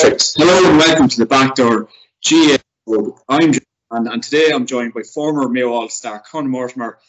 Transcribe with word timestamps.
Perfect. 0.00 0.34
Hello 0.36 0.70
and 0.70 0.78
welcome 0.78 1.08
to 1.08 1.18
the 1.18 1.26
Backdoor 1.26 1.88
GAA. 2.24 2.56
I'm 3.28 3.52
John, 3.52 3.62
and, 3.90 4.06
and 4.06 4.22
today 4.22 4.52
I'm 4.54 4.64
joined 4.64 4.94
by 4.94 5.02
former 5.02 5.48
Mayo 5.48 5.72
All 5.72 5.88
Star 5.88 6.22
Conor 6.24 6.48
Mortimer 6.48 7.00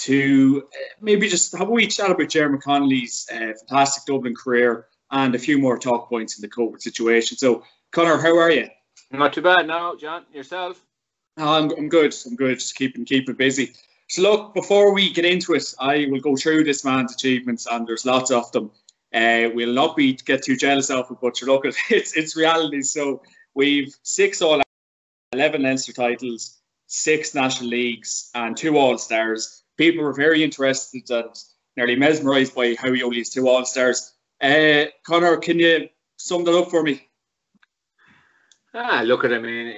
to 0.00 0.62
uh, 0.62 0.76
maybe 1.00 1.26
just 1.26 1.56
have 1.56 1.68
a 1.68 1.70
wee 1.70 1.86
chat 1.86 2.10
about 2.10 2.28
Diarmuid 2.28 2.60
Connolly's 2.60 3.26
uh, 3.32 3.54
fantastic 3.66 4.04
Dublin 4.04 4.34
career 4.34 4.88
and 5.10 5.34
a 5.34 5.38
few 5.38 5.58
more 5.58 5.78
talk 5.78 6.10
points 6.10 6.36
in 6.36 6.42
the 6.42 6.48
COVID 6.48 6.82
situation. 6.82 7.38
So, 7.38 7.64
Conor, 7.92 8.18
how 8.18 8.36
are 8.36 8.50
you? 8.50 8.68
Not 9.10 9.32
too 9.32 9.40
bad 9.40 9.66
now, 9.66 9.96
John. 9.96 10.26
Yourself? 10.30 10.84
Oh, 11.38 11.54
I'm, 11.54 11.70
I'm 11.70 11.88
good. 11.88 12.14
I'm 12.26 12.36
good. 12.36 12.58
Just 12.58 12.74
keeping 12.74 13.06
keeping 13.06 13.36
busy. 13.36 13.72
So, 14.10 14.20
look, 14.20 14.52
before 14.52 14.92
we 14.92 15.14
get 15.14 15.24
into 15.24 15.54
it, 15.54 15.64
I 15.80 16.08
will 16.10 16.20
go 16.20 16.36
through 16.36 16.64
this 16.64 16.84
man's 16.84 17.14
achievements, 17.14 17.66
and 17.70 17.86
there's 17.86 18.04
lots 18.04 18.30
of 18.30 18.52
them. 18.52 18.70
Uh, 19.14 19.48
we'll 19.54 19.72
not 19.72 19.96
be 19.96 20.14
get 20.14 20.42
too 20.42 20.56
jealous 20.56 20.90
of 20.90 21.08
it, 21.10 21.18
but 21.22 21.40
look 21.42 21.64
it's 21.90 22.16
it's 22.16 22.36
reality. 22.36 22.82
So 22.82 23.22
we've 23.54 23.94
six 24.02 24.42
all, 24.42 24.60
eleven 25.32 25.62
Leinster 25.62 25.92
titles, 25.92 26.58
six 26.86 27.34
national 27.34 27.70
leagues, 27.70 28.30
and 28.34 28.56
two 28.56 28.76
All 28.76 28.98
Stars. 28.98 29.62
People 29.76 30.02
were 30.02 30.12
very 30.12 30.42
interested 30.42 31.08
and 31.10 31.30
nearly 31.76 31.96
mesmerised 31.96 32.54
by 32.54 32.74
how 32.78 32.92
he 32.92 33.02
only 33.02 33.18
has 33.18 33.30
two 33.30 33.48
All 33.48 33.64
Stars. 33.64 34.14
Uh, 34.40 34.86
Conor, 35.06 35.36
can 35.36 35.60
you 35.60 35.88
sum 36.16 36.44
that 36.44 36.56
up 36.56 36.70
for 36.70 36.82
me? 36.82 37.08
Ah, 38.74 39.02
look 39.04 39.24
at 39.24 39.32
I 39.32 39.38
mean, 39.38 39.74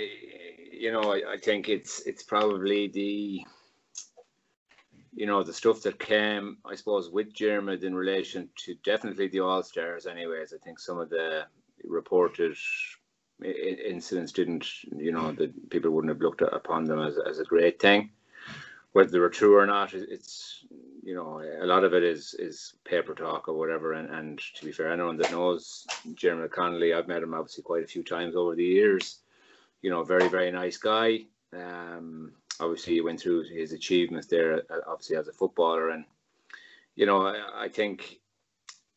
you 0.73 0.93
know, 0.93 1.13
I, 1.13 1.35
I 1.35 1.37
think 1.37 1.69
it's 1.69 2.01
it's 2.07 2.23
probably 2.23 2.89
the 2.89 3.45
you 5.17 5.25
know, 5.25 5.43
the 5.43 5.53
stuff 5.53 5.81
that 5.83 5.99
came, 5.99 6.59
I 6.65 6.75
suppose, 6.75 7.09
with 7.09 7.35
Dermot 7.35 7.83
in 7.83 7.95
relation 7.95 8.51
to 8.65 8.75
definitely 8.85 9.29
the 9.29 9.41
All 9.41 9.63
Stars, 9.63 10.07
anyways. 10.07 10.53
I 10.53 10.59
think 10.63 10.79
some 10.79 10.99
of 10.99 11.09
the 11.09 11.47
reported 11.85 12.55
incidents 13.43 14.33
didn't, 14.33 14.67
you 14.95 15.13
know, 15.13 15.33
that 15.33 15.71
people 15.71 15.91
wouldn't 15.91 16.11
have 16.11 16.21
looked 16.21 16.43
upon 16.43 16.85
them 16.85 17.01
as, 17.01 17.17
as 17.19 17.39
a 17.39 17.45
great 17.45 17.81
thing. 17.81 18.11
Whether 18.93 19.11
they 19.11 19.19
were 19.19 19.31
true 19.31 19.57
or 19.57 19.67
not, 19.67 19.95
it's, 19.95 20.65
you 21.03 21.15
know, 21.15 21.41
a 21.41 21.67
lot 21.67 21.85
of 21.85 21.95
it 21.95 22.03
is 22.03 22.35
is 22.39 22.75
paper 22.85 23.15
talk 23.15 23.49
or 23.49 23.55
whatever. 23.55 23.95
And, 23.95 24.11
and 24.11 24.39
to 24.57 24.67
be 24.67 24.73
fair, 24.73 24.93
anyone 24.93 25.17
that 25.17 25.33
knows 25.33 25.87
Diarmuid 26.15 26.51
Connolly, 26.51 26.93
I've 26.93 27.09
met 27.09 27.23
him 27.23 27.35
obviously 27.35 27.63
quite 27.63 27.85
a 27.85 27.89
few 27.89 28.03
times 28.03 28.37
over 28.37 28.55
the 28.55 28.65
years. 28.65 29.21
You 29.81 29.91
know, 29.91 30.03
very, 30.03 30.29
very 30.29 30.51
nice 30.51 30.77
guy. 30.77 31.21
Um, 31.55 32.33
obviously 32.61 32.95
he 32.95 33.01
went 33.01 33.21
through 33.21 33.45
his 33.45 33.73
achievements 33.73 34.27
there, 34.27 34.63
uh, 34.71 34.81
obviously 34.87 35.17
as 35.17 35.29
a 35.29 35.33
footballer, 35.33 35.91
and 35.91 36.05
you 36.95 37.07
know 37.07 37.27
I, 37.27 37.65
I 37.65 37.69
think 37.69 38.21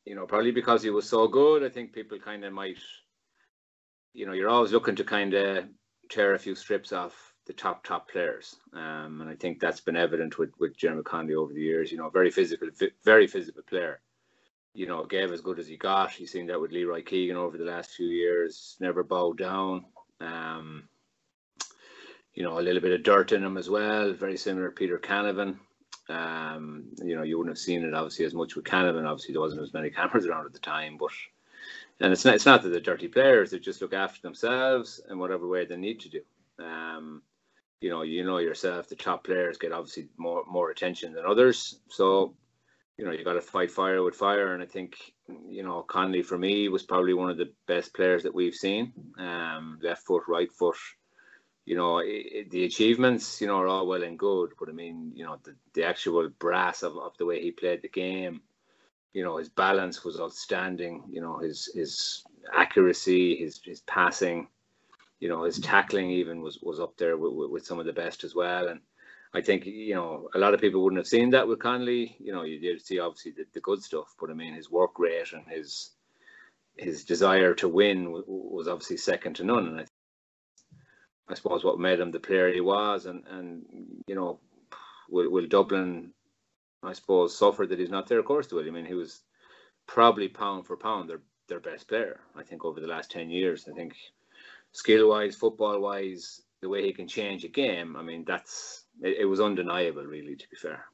you 0.05 0.15
know 0.15 0.25
probably 0.25 0.52
because 0.52 0.83
he 0.83 0.89
was 0.89 1.09
so 1.09 1.27
good, 1.27 1.63
I 1.63 1.69
think 1.69 1.93
people 1.93 2.19
kind 2.19 2.45
of 2.45 2.53
might, 2.53 2.77
you 4.13 4.25
know, 4.25 4.33
you're 4.33 4.49
always 4.49 4.71
looking 4.71 4.95
to 4.95 5.03
kind 5.03 5.33
of 5.33 5.65
tear 6.09 6.33
a 6.33 6.39
few 6.39 6.55
strips 6.55 6.91
off 6.91 7.33
the 7.45 7.53
top 7.53 7.83
top 7.83 8.09
players, 8.09 8.55
um, 8.73 9.21
and 9.21 9.30
I 9.30 9.35
think 9.35 9.59
that's 9.59 9.81
been 9.81 9.97
evident 9.97 10.37
with 10.37 10.52
with 10.59 10.77
Diarmuid 10.77 11.05
Connolly 11.05 11.35
over 11.35 11.53
the 11.53 11.61
years. 11.61 11.91
You 11.91 11.97
know, 11.97 12.09
very 12.09 12.31
physical, 12.31 12.69
very 13.03 13.27
physical 13.27 13.63
player. 13.63 14.02
You 14.75 14.85
know, 14.85 15.03
gave 15.03 15.31
as 15.31 15.41
good 15.41 15.57
as 15.57 15.67
he 15.67 15.75
got. 15.75 16.19
You've 16.19 16.30
seen 16.30 16.45
that 16.47 16.61
with 16.61 16.71
Lee 16.71 16.85
Keegan 17.02 17.35
over 17.35 17.57
the 17.57 17.65
last 17.65 17.89
few 17.91 18.05
years. 18.05 18.77
Never 18.80 19.03
bowed 19.03 19.39
down. 19.39 19.85
Um, 20.21 20.87
you 22.33 22.44
know, 22.44 22.59
a 22.59 22.61
little 22.61 22.81
bit 22.81 22.94
of 22.94 23.03
dirt 23.03 23.31
in 23.31 23.44
him 23.44 23.58
as 23.58 23.69
well, 23.69 24.13
very 24.13 24.38
similar 24.38 24.69
to 24.69 24.75
Peter 24.75 24.97
Canavan. 24.97 25.58
Um, 26.09 26.86
you 27.03 27.16
know, 27.16 27.23
you 27.23 27.38
wouldn't 27.38 27.55
have 27.55 27.61
seen 27.61 27.83
it 27.83 27.94
obviously 27.94 28.25
as 28.25 28.33
much 28.33 28.55
with 28.55 28.66
Canavan. 28.66 29.05
Obviously, 29.05 29.33
there 29.33 29.41
wasn't 29.41 29.61
as 29.61 29.73
many 29.73 29.89
cameras 29.89 30.25
around 30.25 30.45
at 30.45 30.54
the 30.54 30.59
time, 30.59 30.98
but 30.98 31.11
and 31.99 32.14
it's 32.14 32.26
not 32.26 32.36
it's 32.36 32.45
not 32.45 32.64
that 32.64 32.70
they're 32.70 32.80
dirty 32.80 33.08
players; 33.08 33.52
they 33.52 33.59
just 33.59 33.81
look 33.81 33.93
after 33.93 34.21
themselves 34.21 35.02
in 35.09 35.20
whatever 35.20 35.48
way 35.48 35.65
they 35.65 35.77
need 35.77 35.99
to 36.02 36.09
do. 36.09 36.21
Um, 36.59 37.21
you 37.81 37.89
know, 37.89 38.02
you 38.02 38.23
know 38.23 38.39
yourself, 38.39 38.89
the 38.89 38.95
top 38.95 39.23
players 39.23 39.58
get 39.58 39.71
obviously 39.71 40.08
more 40.17 40.43
more 40.49 40.71
attention 40.71 41.14
than 41.14 41.25
others. 41.25 41.80
So, 41.89 42.36
you 42.98 43.05
know, 43.05 43.11
you 43.11 43.23
got 43.23 43.33
to 43.33 43.42
fight 43.42 43.71
fire 43.71 44.02
with 44.04 44.15
fire, 44.15 44.54
and 44.54 44.64
I 44.64 44.65
think 44.65 45.14
you 45.48 45.64
know 45.64 45.83
Connolly 45.83 46.23
for 46.23 46.37
me 46.37 46.70
was 46.70 46.83
probably 46.83 47.14
one 47.14 47.30
of 47.30 47.37
the 47.37 47.52
best 47.67 47.93
players 47.93 48.23
that 48.23 48.33
we've 48.33 48.55
seen. 48.55 48.93
Um, 49.17 49.80
left 49.81 50.05
foot, 50.05 50.23
right 50.27 50.52
foot 50.52 50.77
you 51.69 51.75
know, 51.75 51.99
it, 51.99 52.49
the 52.49 52.63
achievements, 52.63 53.39
you 53.39 53.45
know, 53.45 53.59
are 53.59 53.67
all 53.67 53.85
well 53.85 54.02
and 54.02 54.17
good, 54.17 54.53
but 54.59 54.69
I 54.69 54.71
mean, 54.71 55.11
you 55.13 55.23
know, 55.23 55.37
the, 55.43 55.53
the 55.75 55.83
actual 55.83 56.27
brass 56.39 56.81
of, 56.81 56.97
of 56.97 57.15
the 57.19 57.27
way 57.27 57.43
he 57.43 57.52
played 57.52 57.83
the 57.83 57.89
game, 57.89 58.41
you 59.13 59.23
know, 59.23 59.37
his 59.37 59.49
balance 59.49 60.03
was 60.03 60.19
outstanding, 60.19 61.03
you 61.11 61.21
know, 61.21 61.37
his 61.37 61.69
his 61.75 62.23
accuracy, 62.52 63.35
his 63.35 63.61
his 63.63 63.81
passing, 63.81 64.47
you 65.19 65.30
know, 65.30 65.43
his 65.43 65.59
tackling 65.59 66.09
even 66.09 66.41
was 66.41 66.57
was 66.63 66.80
up 66.80 66.97
there 66.97 67.17
with, 67.17 67.33
with, 67.33 67.52
with 67.52 67.65
some 67.67 67.80
of 67.80 67.86
the 67.86 67.93
best 67.93 68.23
as 68.23 68.33
well. 68.33 68.69
And 68.69 68.80
I 69.36 69.41
think, 69.41 69.67
you 69.67 69.93
know, 69.93 70.27
a 70.33 70.39
lot 70.39 70.55
of 70.55 70.61
people 70.61 70.83
wouldn't 70.83 70.97
have 70.99 71.05
seen 71.05 71.30
that 71.30 71.47
with 71.47 71.59
Connolly. 71.59 72.15
You 72.19 72.33
know, 72.33 72.41
you 72.41 72.59
did 72.59 72.83
see 72.83 72.97
obviously 72.97 73.33
the, 73.33 73.45
the 73.53 73.59
good 73.59 73.83
stuff, 73.83 74.15
but 74.19 74.31
I 74.31 74.33
mean, 74.33 74.55
his 74.55 74.71
work 74.71 74.97
rate 74.97 75.33
and 75.33 75.45
his 75.47 75.91
his 76.77 77.05
desire 77.05 77.53
to 77.53 77.69
win 77.69 78.23
was 78.25 78.67
obviously 78.67 78.97
second 78.97 79.36
to 79.36 79.43
none. 79.43 79.67
And 79.67 79.81
I 79.81 79.86
I 81.30 81.36
suppose 81.36 81.64
what 81.64 81.80
made 81.80 82.00
him 82.00 82.12
the 82.12 82.20
player 82.20 82.52
he 82.52 82.62
was, 82.62 83.06
and 83.06 83.23
and 83.28 83.66
you 84.08 84.16
know, 84.16 84.40
will, 85.10 85.30
will 85.30 85.48
Dublin, 85.48 86.12
I 86.84 86.94
suppose, 86.94 87.38
suffer 87.38 87.67
that 87.67 87.80
he's 87.80 87.92
not 87.92 88.08
there? 88.08 88.20
Of 88.20 88.26
course, 88.26 88.48
they 88.48 88.56
will. 88.56 88.67
I 88.67 88.72
mean, 88.72 88.86
he 88.86 88.95
was 88.95 89.22
probably 89.88 90.28
pound 90.28 90.66
for 90.66 90.76
pound 90.76 91.10
their 91.10 91.22
their 91.48 91.60
best 91.60 91.88
player. 91.88 92.20
I 92.36 92.44
think 92.44 92.66
over 92.66 92.80
the 92.80 92.88
last 92.88 93.12
ten 93.12 93.30
years. 93.30 93.67
I 93.70 93.76
think 93.76 93.95
skill 94.72 95.10
wise, 95.10 95.36
football 95.36 95.80
wise, 95.80 96.42
the 96.62 96.70
way 96.70 96.84
he 96.84 96.94
can 96.94 97.08
change 97.08 97.44
a 97.44 97.50
game. 97.50 97.96
I 97.96 98.02
mean, 98.02 98.26
that's 98.26 98.86
it, 99.02 99.17
it 99.22 99.26
was 99.26 99.40
undeniable, 99.40 100.04
really. 100.06 100.36
To 100.36 100.50
be 100.50 100.56
fair. 100.56 100.86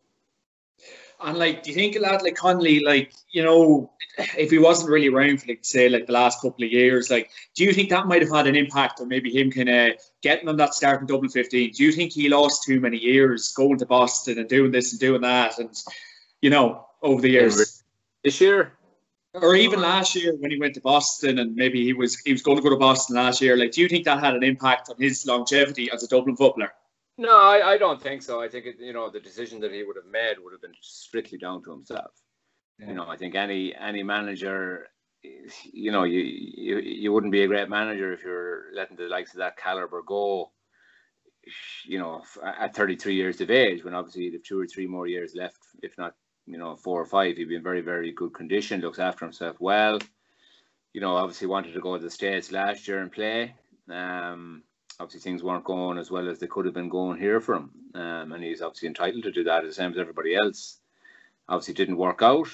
And 1.24 1.38
like, 1.38 1.64
do 1.64 1.72
you 1.72 1.76
think 1.76 1.96
a 1.96 2.00
lad 2.00 2.22
like 2.22 2.36
Connolly, 2.36 2.82
like, 2.82 3.14
you 3.32 3.44
know, 3.44 3.92
if 4.38 4.52
he 4.52 4.58
wasn't 4.58 4.90
really 4.90 5.08
around 5.08 5.42
for 5.42 5.48
like 5.48 5.64
say 5.64 5.90
like 5.90 6.08
the 6.08 6.14
last 6.14 6.42
couple 6.42 6.64
of 6.64 6.72
years, 6.72 7.10
like, 7.10 7.30
do 7.56 7.64
you 7.64 7.74
think 7.74 7.90
that 7.90 8.08
might 8.08 8.22
have 8.22 8.32
had 8.32 8.48
an 8.48 8.56
impact 8.56 9.00
on 9.00 9.08
maybe 9.08 9.32
him 9.32 9.50
kind 9.50 9.70
of 9.70 9.94
getting 10.22 10.50
on 10.50 10.58
that 10.58 10.74
start 10.74 11.02
in 11.02 11.08
Dublin 11.08 11.30
15? 11.30 11.72
Do 11.72 11.84
you 11.84 11.92
think 11.92 12.12
he 12.12 12.30
lost 12.30 12.64
too 12.64 12.80
many 12.80 12.98
years 12.98 13.52
going 13.54 13.78
to 13.80 13.86
Boston 13.86 14.40
and 14.40 14.50
doing 14.50 14.72
this 14.72 14.92
and 14.92 15.00
doing 15.00 15.22
that, 15.22 15.58
and 15.58 15.76
you 16.42 16.50
know, 16.50 16.86
over 17.02 17.22
the 17.22 17.30
years? 17.30 17.84
This 18.24 18.42
year, 18.42 18.74
or 19.34 19.56
even 19.56 19.82
last 19.82 20.16
year 20.16 20.36
when 20.36 20.52
he 20.52 20.60
went 20.60 20.74
to 20.76 20.82
Boston 20.82 21.40
and 21.40 21.56
maybe 21.56 21.84
he 21.84 21.94
was 21.94 22.20
he 22.20 22.32
was 22.32 22.42
going 22.42 22.58
to 22.58 22.64
go 22.64 22.70
to 22.70 22.78
Boston 22.78 23.16
last 23.16 23.42
year. 23.42 23.58
Like, 23.58 23.72
do 23.72 23.82
you 23.82 23.88
think 23.88 24.06
that 24.06 24.20
had 24.20 24.36
an 24.36 24.44
impact 24.44 24.90
on 24.90 24.96
his 25.00 25.26
longevity 25.26 25.90
as 25.92 26.04
a 26.04 26.08
Dublin 26.08 26.36
footballer? 26.36 26.74
No, 27.18 27.30
I, 27.30 27.74
I 27.74 27.78
don't 27.78 28.02
think 28.02 28.22
so. 28.22 28.42
I 28.42 28.50
think 28.50 28.66
it, 28.66 28.76
you 28.80 28.94
know 28.94 29.10
the 29.10 29.20
decision 29.20 29.62
that 29.62 29.72
he 29.72 29.84
would 29.84 29.96
have 29.96 30.12
made 30.12 30.36
would 30.40 30.52
have 30.52 30.62
been 30.62 30.76
strictly 30.82 31.38
down 31.38 31.64
to 31.64 31.72
himself. 31.72 32.12
Yeah. 32.80 32.88
You 32.88 32.94
know, 32.94 33.08
I 33.08 33.16
think 33.16 33.36
any 33.36 33.74
any 33.74 34.04
manager, 34.04 34.88
you 35.24 35.92
know, 35.92 36.04
you, 36.04 36.20
you 36.20 36.80
you 36.80 37.14
wouldn't 37.14 37.32
be 37.32 37.44
a 37.44 37.48
great 37.48 37.70
manager 37.70 38.12
if 38.12 38.24
you're 38.24 38.66
letting 38.74 38.98
the 38.98 39.04
likes 39.04 39.34
of 39.34 39.40
that 39.40 39.58
caliber 39.58 40.02
go. 40.06 40.52
You 41.86 42.00
know, 42.00 42.24
at 42.44 42.76
33 42.76 43.14
years 43.14 43.40
of 43.40 43.52
age, 43.52 43.84
when 43.84 43.94
obviously 43.94 44.24
he'd 44.24 44.34
have 44.34 44.44
two 44.44 44.60
or 44.60 44.66
three 44.66 44.88
more 44.88 45.06
years 45.06 45.36
left, 45.36 45.60
if 45.84 45.96
not, 45.96 46.16
you 46.48 46.58
know, 46.58 46.76
four 46.76 47.00
or 47.00 47.06
five. 47.06 47.38
He'd 47.38 47.48
be 47.48 47.56
in 47.56 47.64
very 47.64 47.82
very 47.82 48.12
good 48.12 48.34
condition, 48.34 48.82
looks 48.82 49.00
after 49.00 49.26
himself 49.26 49.56
well. 49.60 50.00
You 50.92 51.02
know, 51.02 51.16
obviously 51.16 51.48
wanted 51.48 51.74
to 51.74 51.82
go 51.82 51.96
to 51.96 52.04
the 52.04 52.10
states 52.10 52.52
last 52.52 52.88
year 52.88 53.00
and 53.00 53.12
play. 53.12 53.56
Um, 53.90 54.64
obviously 55.00 55.22
things 55.22 55.44
weren't 55.44 55.64
going 55.64 55.98
as 55.98 56.12
well 56.12 56.30
as 56.30 56.40
they 56.40 56.48
could 56.48 56.66
have 56.66 56.74
been 56.74 56.90
going 56.90 57.20
here 57.20 57.42
for 57.42 57.56
him. 57.56 57.72
Um, 57.94 58.32
and 58.32 58.44
he's 58.44 58.62
obviously 58.62 58.88
entitled 58.88 59.24
to 59.24 59.32
do 59.32 59.44
that 59.46 59.64
the 59.64 59.74
same 59.74 59.92
as 59.92 59.98
everybody 59.98 60.36
else. 60.36 60.80
Obviously 61.48 61.74
didn't 61.74 61.98
work 61.98 62.22
out. 62.22 62.48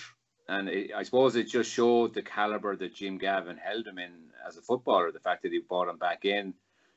And 0.47 0.67
it, 0.67 0.91
I 0.95 1.03
suppose 1.03 1.35
it 1.35 1.43
just 1.43 1.71
showed 1.71 2.13
the 2.13 2.21
caliber 2.21 2.75
that 2.75 2.95
Jim 2.95 3.17
Gavin 3.17 3.57
held 3.57 3.87
him 3.87 3.97
in 3.97 4.11
as 4.45 4.57
a 4.57 4.61
footballer. 4.61 5.11
The 5.11 5.19
fact 5.19 5.43
that 5.43 5.51
he 5.51 5.59
brought 5.59 5.87
him 5.87 5.97
back 5.97 6.25
in, 6.25 6.53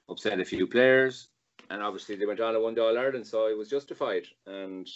upset 0.08 0.40
a 0.40 0.44
few 0.44 0.66
players, 0.66 1.28
and 1.70 1.82
obviously 1.82 2.16
they 2.16 2.26
went 2.26 2.40
on 2.40 2.54
to 2.54 2.60
one 2.60 2.78
All 2.78 2.98
Ireland, 2.98 3.26
so 3.26 3.48
he 3.48 3.54
was 3.54 3.68
justified. 3.68 4.24
And 4.46 4.88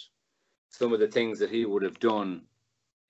some 0.69 0.93
of 0.93 0.99
the 0.99 1.07
things 1.07 1.39
that 1.39 1.49
he 1.49 1.65
would 1.65 1.83
have 1.83 1.99
done 1.99 2.41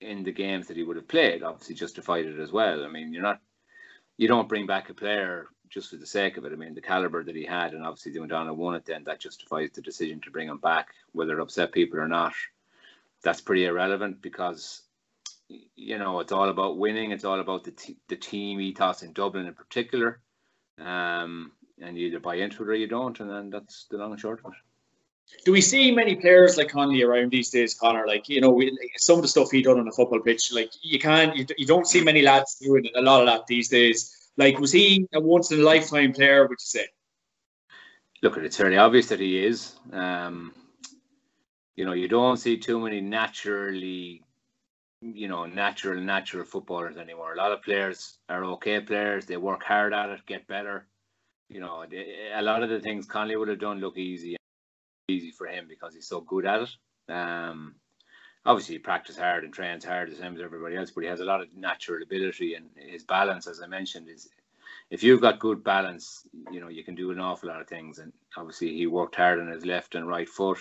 in 0.00 0.22
the 0.22 0.32
games 0.32 0.68
that 0.68 0.76
he 0.76 0.82
would 0.82 0.96
have 0.96 1.08
played 1.08 1.42
obviously 1.42 1.74
justified 1.74 2.24
it 2.24 2.38
as 2.38 2.52
well. 2.52 2.84
I 2.84 2.88
mean, 2.88 3.12
you're 3.12 3.22
not, 3.22 3.40
you 4.16 4.28
don't 4.28 4.48
bring 4.48 4.66
back 4.66 4.88
a 4.88 4.94
player 4.94 5.48
just 5.70 5.90
for 5.90 5.96
the 5.96 6.06
sake 6.06 6.36
of 6.36 6.44
it. 6.44 6.52
I 6.52 6.56
mean, 6.56 6.74
the 6.74 6.80
caliber 6.80 7.24
that 7.24 7.36
he 7.36 7.44
had, 7.44 7.72
and 7.72 7.84
obviously 7.84 8.12
they 8.12 8.18
went 8.18 8.32
on 8.32 8.48
and 8.48 8.58
won 8.58 8.74
it. 8.74 8.84
Then 8.84 9.04
that 9.04 9.20
justifies 9.20 9.70
the 9.72 9.80
decision 9.80 10.20
to 10.20 10.30
bring 10.30 10.48
him 10.48 10.58
back, 10.58 10.88
whether 11.12 11.38
it 11.38 11.42
upset 11.42 11.72
people 11.72 11.98
or 11.98 12.08
not. 12.08 12.34
That's 13.22 13.40
pretty 13.40 13.66
irrelevant 13.66 14.20
because 14.20 14.82
you 15.48 15.98
know 15.98 16.20
it's 16.20 16.32
all 16.32 16.48
about 16.48 16.78
winning. 16.78 17.12
It's 17.12 17.24
all 17.24 17.40
about 17.40 17.64
the 17.64 17.70
t- 17.70 17.98
the 18.08 18.16
team 18.16 18.60
ethos 18.60 19.02
in 19.02 19.12
Dublin 19.12 19.46
in 19.46 19.54
particular. 19.54 20.20
Um, 20.78 21.52
and 21.80 21.96
you 21.96 22.08
either 22.08 22.20
buy 22.20 22.36
into 22.36 22.62
it 22.62 22.68
or 22.68 22.74
you 22.74 22.86
don't, 22.86 23.18
and 23.20 23.30
then 23.30 23.50
that's 23.50 23.86
the 23.90 23.96
long 23.96 24.12
and 24.12 24.20
short 24.20 24.40
of 24.44 24.52
it 24.52 24.58
do 25.44 25.52
we 25.52 25.60
see 25.60 25.90
many 25.90 26.16
players 26.16 26.56
like 26.56 26.68
Connolly 26.68 27.02
around 27.02 27.30
these 27.30 27.50
days, 27.50 27.74
Conor? 27.74 28.06
Like 28.06 28.28
you 28.28 28.40
know, 28.40 28.50
we, 28.50 28.76
some 28.96 29.16
of 29.16 29.22
the 29.22 29.28
stuff 29.28 29.50
he 29.50 29.62
done 29.62 29.78
on 29.78 29.86
the 29.86 29.92
football 29.92 30.20
pitch, 30.20 30.52
like 30.52 30.72
you 30.82 30.98
can't, 30.98 31.36
you, 31.36 31.46
you 31.56 31.66
don't 31.66 31.86
see 31.86 32.02
many 32.02 32.22
lads 32.22 32.56
doing 32.56 32.88
a 32.94 33.00
lot 33.00 33.20
of 33.20 33.26
that 33.26 33.46
these 33.46 33.68
days 33.68 34.19
Like, 34.36 34.58
was 34.58 34.72
he 34.72 35.06
a 35.12 35.20
once 35.20 35.50
in 35.52 35.60
a 35.60 35.62
lifetime 35.62 36.12
player? 36.12 36.42
Would 36.42 36.50
you 36.52 36.56
say? 36.58 36.86
Look, 38.22 38.36
it's 38.36 38.56
fairly 38.56 38.76
obvious 38.76 39.08
that 39.08 39.20
he 39.20 39.44
is. 39.44 39.76
Um, 39.92 40.54
you 41.76 41.84
know, 41.84 41.92
you 41.92 42.08
don't 42.08 42.36
see 42.36 42.58
too 42.58 42.78
many 42.78 43.00
naturally, 43.00 44.22
you 45.00 45.28
know, 45.28 45.46
natural 45.46 46.00
natural 46.00 46.44
footballers 46.44 46.96
anymore. 46.98 47.32
A 47.32 47.36
lot 47.36 47.52
of 47.52 47.62
players 47.62 48.18
are 48.28 48.44
okay 48.44 48.80
players. 48.80 49.24
They 49.24 49.38
work 49.38 49.62
hard 49.62 49.94
at 49.94 50.10
it, 50.10 50.26
get 50.26 50.46
better. 50.46 50.86
You 51.48 51.60
know, 51.60 51.84
a 52.34 52.42
lot 52.42 52.62
of 52.62 52.68
the 52.68 52.80
things 52.80 53.06
Connolly 53.06 53.36
would 53.36 53.48
have 53.48 53.58
done 53.58 53.80
look 53.80 53.96
easy, 53.96 54.36
easy 55.08 55.30
for 55.32 55.46
him 55.46 55.66
because 55.68 55.94
he's 55.94 56.06
so 56.06 56.20
good 56.20 56.46
at 56.46 56.62
it. 56.62 57.12
Um, 57.12 57.74
obviously, 58.46 58.76
he 58.76 58.78
practices 58.78 59.20
hard 59.20 59.44
and 59.44 59.52
trains 59.52 59.84
hard 59.84 60.10
the 60.10 60.16
same 60.16 60.34
as 60.34 60.40
everybody 60.40 60.76
else, 60.76 60.90
but 60.90 61.02
he 61.02 61.10
has 61.10 61.20
a 61.20 61.24
lot 61.24 61.40
of 61.40 61.54
natural 61.56 62.02
ability 62.02 62.54
and 62.54 62.66
his 62.76 63.04
balance, 63.04 63.46
as 63.46 63.60
I 63.62 63.66
mentioned, 63.66 64.08
is 64.08 64.28
if 64.90 65.02
you've 65.02 65.20
got 65.20 65.38
good 65.38 65.62
balance, 65.62 66.26
you 66.50 66.60
know, 66.60 66.68
you 66.68 66.82
can 66.84 66.94
do 66.94 67.10
an 67.10 67.20
awful 67.20 67.48
lot 67.48 67.60
of 67.60 67.68
things. 67.68 67.98
And 67.98 68.12
obviously, 68.36 68.74
he 68.74 68.86
worked 68.86 69.16
hard 69.16 69.40
on 69.40 69.48
his 69.48 69.64
left 69.64 69.94
and 69.94 70.08
right 70.08 70.28
foot. 70.28 70.58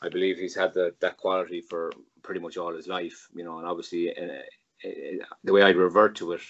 I 0.00 0.08
believe 0.08 0.38
he's 0.38 0.54
had 0.54 0.72
the, 0.72 0.94
that 1.00 1.16
quality 1.16 1.60
for 1.60 1.92
pretty 2.22 2.40
much 2.40 2.56
all 2.56 2.74
his 2.74 2.88
life, 2.88 3.28
you 3.34 3.44
know, 3.44 3.58
and 3.58 3.66
obviously, 3.66 4.16
uh, 4.16 4.42
uh, 4.84 5.24
the 5.44 5.52
way 5.52 5.62
I'd 5.62 5.76
revert 5.76 6.16
to 6.16 6.32
it, 6.32 6.40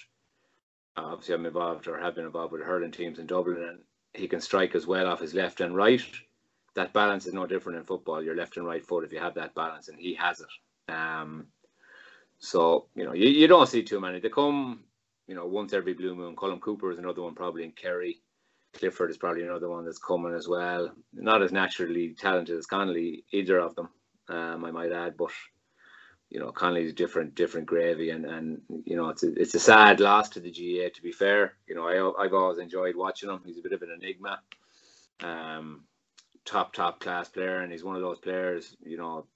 obviously, 0.96 1.34
I'm 1.34 1.46
involved 1.46 1.88
or 1.88 1.98
have 1.98 2.14
been 2.14 2.26
involved 2.26 2.52
with 2.52 2.62
hurling 2.62 2.92
teams 2.92 3.18
in 3.18 3.26
Dublin, 3.26 3.62
and 3.62 3.78
he 4.14 4.28
can 4.28 4.40
strike 4.40 4.74
as 4.74 4.86
well 4.86 5.06
off 5.06 5.20
his 5.20 5.34
left 5.34 5.60
and 5.60 5.74
right. 5.74 6.02
That 6.76 6.92
balance 6.92 7.26
is 7.26 7.34
no 7.34 7.46
different 7.46 7.78
in 7.78 7.84
football. 7.84 8.22
Your 8.22 8.36
left 8.36 8.56
and 8.56 8.66
right 8.66 8.84
foot, 8.84 9.04
if 9.04 9.12
you 9.12 9.18
have 9.18 9.34
that 9.34 9.54
balance, 9.54 9.88
and 9.88 9.98
he 9.98 10.14
has 10.14 10.40
it. 10.40 10.92
Um, 10.92 11.48
so 12.38 12.86
you 12.94 13.04
know, 13.04 13.14
you, 13.14 13.28
you 13.28 13.48
don't 13.48 13.68
see 13.68 13.82
too 13.82 14.00
many. 14.00 14.20
They 14.20 14.28
come 14.28 14.84
you 15.26 15.34
know, 15.34 15.46
once 15.46 15.72
every 15.72 15.94
blue 15.94 16.14
moon. 16.14 16.36
Colm 16.36 16.60
Cooper 16.60 16.92
is 16.92 16.98
another 16.98 17.22
one 17.22 17.34
probably 17.34 17.64
in 17.64 17.72
Kerry. 17.72 18.20
Clifford 18.74 19.10
is 19.10 19.16
probably 19.16 19.42
another 19.42 19.68
one 19.68 19.84
that's 19.84 19.98
coming 19.98 20.34
as 20.34 20.46
well. 20.48 20.92
Not 21.12 21.42
as 21.42 21.52
naturally 21.52 22.14
talented 22.14 22.58
as 22.58 22.66
Connolly, 22.66 23.24
either 23.32 23.58
of 23.58 23.74
them, 23.74 23.88
um, 24.28 24.64
I 24.64 24.70
might 24.70 24.92
add, 24.92 25.16
but 25.16 25.30
you 26.28 26.40
know, 26.40 26.50
Connolly's 26.50 26.92
different, 26.92 27.34
different 27.34 27.66
gravy, 27.66 28.10
and 28.10 28.24
and 28.26 28.60
you 28.84 28.96
know, 28.96 29.08
it's 29.08 29.22
a, 29.22 29.32
it's 29.40 29.54
a 29.54 29.60
sad 29.60 30.00
loss 30.00 30.28
to 30.30 30.40
the 30.40 30.50
GAA. 30.50 30.90
To 30.94 31.02
be 31.02 31.12
fair, 31.12 31.54
you 31.68 31.74
know, 31.74 31.86
I 31.86 32.24
I've 32.24 32.34
always 32.34 32.58
enjoyed 32.58 32.96
watching 32.96 33.30
him. 33.30 33.40
He's 33.44 33.58
a 33.58 33.62
bit 33.62 33.72
of 33.72 33.82
an 33.82 33.96
enigma, 33.96 34.40
um, 35.22 35.84
top 36.46 36.72
top 36.72 37.00
class 37.00 37.28
player, 37.28 37.60
and 37.60 37.70
he's 37.70 37.84
one 37.84 37.96
of 37.96 38.02
those 38.02 38.18
players. 38.18 38.76
You 38.84 38.96
know, 38.96 39.26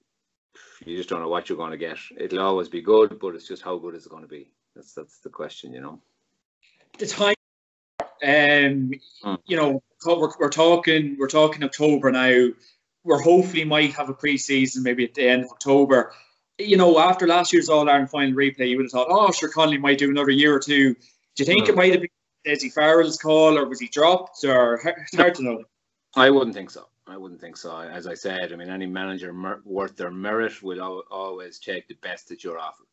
you 0.85 0.97
just 0.97 1.09
don't 1.09 1.21
know 1.21 1.29
what 1.29 1.49
you're 1.49 1.57
going 1.57 1.71
to 1.71 1.77
get. 1.77 1.97
It'll 2.17 2.41
always 2.41 2.69
be 2.69 2.81
good, 2.81 3.19
but 3.19 3.35
it's 3.35 3.47
just 3.47 3.61
how 3.61 3.77
good 3.77 3.95
is 3.95 4.05
it 4.05 4.09
going 4.09 4.23
to 4.23 4.29
be. 4.29 4.49
That's 4.75 4.93
that's 4.93 5.19
the 5.19 5.29
question, 5.29 5.73
you 5.73 5.81
know. 5.81 5.99
The 6.97 7.07
time, 7.07 7.35
um, 8.23 8.91
hmm. 9.23 9.35
you 9.45 9.57
know, 9.57 9.83
we're, 10.05 10.31
we're 10.39 10.49
talking 10.49 11.17
we're 11.19 11.27
talking 11.27 11.63
October 11.63 12.11
now. 12.11 12.47
We're 13.03 13.21
hopefully 13.21 13.65
might 13.65 13.93
have 13.93 14.09
a 14.09 14.13
preseason 14.13 14.83
maybe 14.83 15.03
at 15.03 15.13
the 15.13 15.27
end 15.27 15.43
of 15.43 15.51
October. 15.51 16.13
You 16.59 16.77
know, 16.77 16.99
after 16.99 17.27
last 17.27 17.51
year's 17.51 17.69
All 17.69 17.89
Ireland 17.89 18.11
final 18.11 18.35
replay, 18.35 18.69
you 18.69 18.77
would 18.77 18.85
have 18.85 18.91
thought, 18.91 19.07
oh, 19.09 19.31
sure, 19.31 19.49
Connolly 19.49 19.79
might 19.79 19.97
do 19.97 20.11
another 20.11 20.29
year 20.29 20.55
or 20.55 20.59
two. 20.59 20.93
Do 20.93 20.99
you 21.37 21.45
think 21.45 21.67
it 21.67 21.71
hmm. 21.71 21.77
might 21.77 21.91
have 21.91 22.01
been 22.01 22.09
Dessie 22.45 22.71
Farrell's 22.71 23.17
call, 23.17 23.57
or 23.57 23.67
was 23.67 23.79
he 23.79 23.87
dropped, 23.87 24.43
or 24.43 24.79
it's 24.85 25.15
hard 25.15 25.35
to 25.35 25.43
know? 25.43 25.63
I 26.15 26.29
wouldn't 26.29 26.55
think 26.55 26.69
so. 26.69 26.87
I 27.07 27.17
wouldn't 27.17 27.41
think 27.41 27.57
so. 27.57 27.77
As 27.77 28.07
I 28.07 28.13
said, 28.13 28.53
I 28.53 28.55
mean, 28.55 28.69
any 28.69 28.85
manager 28.85 29.33
mer- 29.33 29.61
worth 29.65 29.95
their 29.95 30.11
merit 30.11 30.61
will 30.61 31.03
always 31.09 31.59
take 31.59 31.87
the 31.87 31.95
best 31.95 32.29
that 32.29 32.43
you're 32.43 32.59
offered 32.59 32.87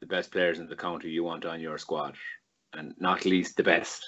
the 0.00 0.06
best 0.06 0.30
players 0.30 0.58
in 0.58 0.68
the 0.68 0.76
county 0.76 1.10
you 1.10 1.24
want 1.24 1.44
on 1.44 1.60
your 1.60 1.78
squad, 1.78 2.14
and 2.72 2.94
not 2.98 3.24
least 3.24 3.56
the 3.56 3.62
best. 3.62 4.04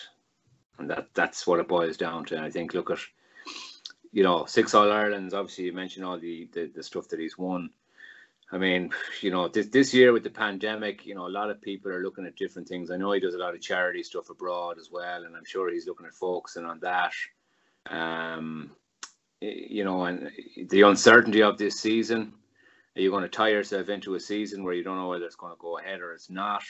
And 0.79 0.89
that 0.91 1.09
that's 1.15 1.47
what 1.47 1.61
it 1.61 1.69
boils 1.69 1.97
down 1.97 2.25
to. 2.27 2.37
And 2.37 2.45
I 2.45 2.51
think 2.51 2.75
look 2.75 2.91
at 2.91 2.99
you 4.13 4.23
know 4.23 4.45
six 4.47 4.75
All 4.75 4.91
Irelands. 4.91 5.35
Obviously, 5.35 5.65
you 5.65 5.73
mentioned 5.73 6.05
all 6.05 6.19
the, 6.19 6.49
the 6.53 6.71
the 6.75 6.83
stuff 6.83 7.09
that 7.09 7.21
he's 7.21 7.39
won. 7.39 7.71
I 8.53 8.59
mean, 8.59 8.91
you 9.21 9.31
know, 9.31 9.49
this 9.49 9.67
this 9.67 9.93
year 9.93 10.13
with 10.13 10.25
the 10.25 10.31
pandemic, 10.31 11.07
you 11.07 11.15
know, 11.15 11.27
a 11.27 11.29
lot 11.29 11.51
of 11.51 11.61
people 11.61 11.93
are 11.93 12.03
looking 12.03 12.27
at 12.27 12.37
different 12.37 12.69
things. 12.69 12.91
I 12.91 12.97
know 12.97 13.13
he 13.13 13.21
does 13.21 13.35
a 13.35 13.39
lot 13.39 13.55
of 13.55 13.61
charity 13.61 14.03
stuff 14.03 14.31
abroad 14.31 14.79
as 14.79 14.91
well, 14.91 15.25
and 15.25 15.37
I'm 15.37 15.45
sure 15.45 15.71
he's 15.71 15.87
looking 15.87 16.07
at 16.07 16.15
focusing 16.15 16.65
on 16.65 16.81
that. 16.81 17.13
Um, 17.89 18.73
you 19.41 19.85
know, 19.85 20.05
and 20.05 20.31
the 20.69 20.83
uncertainty 20.83 21.43
of 21.43 21.57
this 21.57 21.81
season, 21.81 22.35
are 22.97 23.01
you 23.01 23.11
going 23.11 23.23
to 23.23 23.29
tie 23.29 23.49
yourself 23.49 23.89
into 23.89 24.15
a 24.15 24.21
season 24.21 24.65
where 24.65 24.75
you 24.75 24.85
don't 24.85 24.99
know 24.99 25.09
whether 25.09 25.25
it's 25.25 25.37
going 25.37 25.53
to 25.53 25.59
go 25.61 25.79
ahead 25.79 26.01
or 26.01 26.13
it's 26.13 26.31
not? 26.31 26.63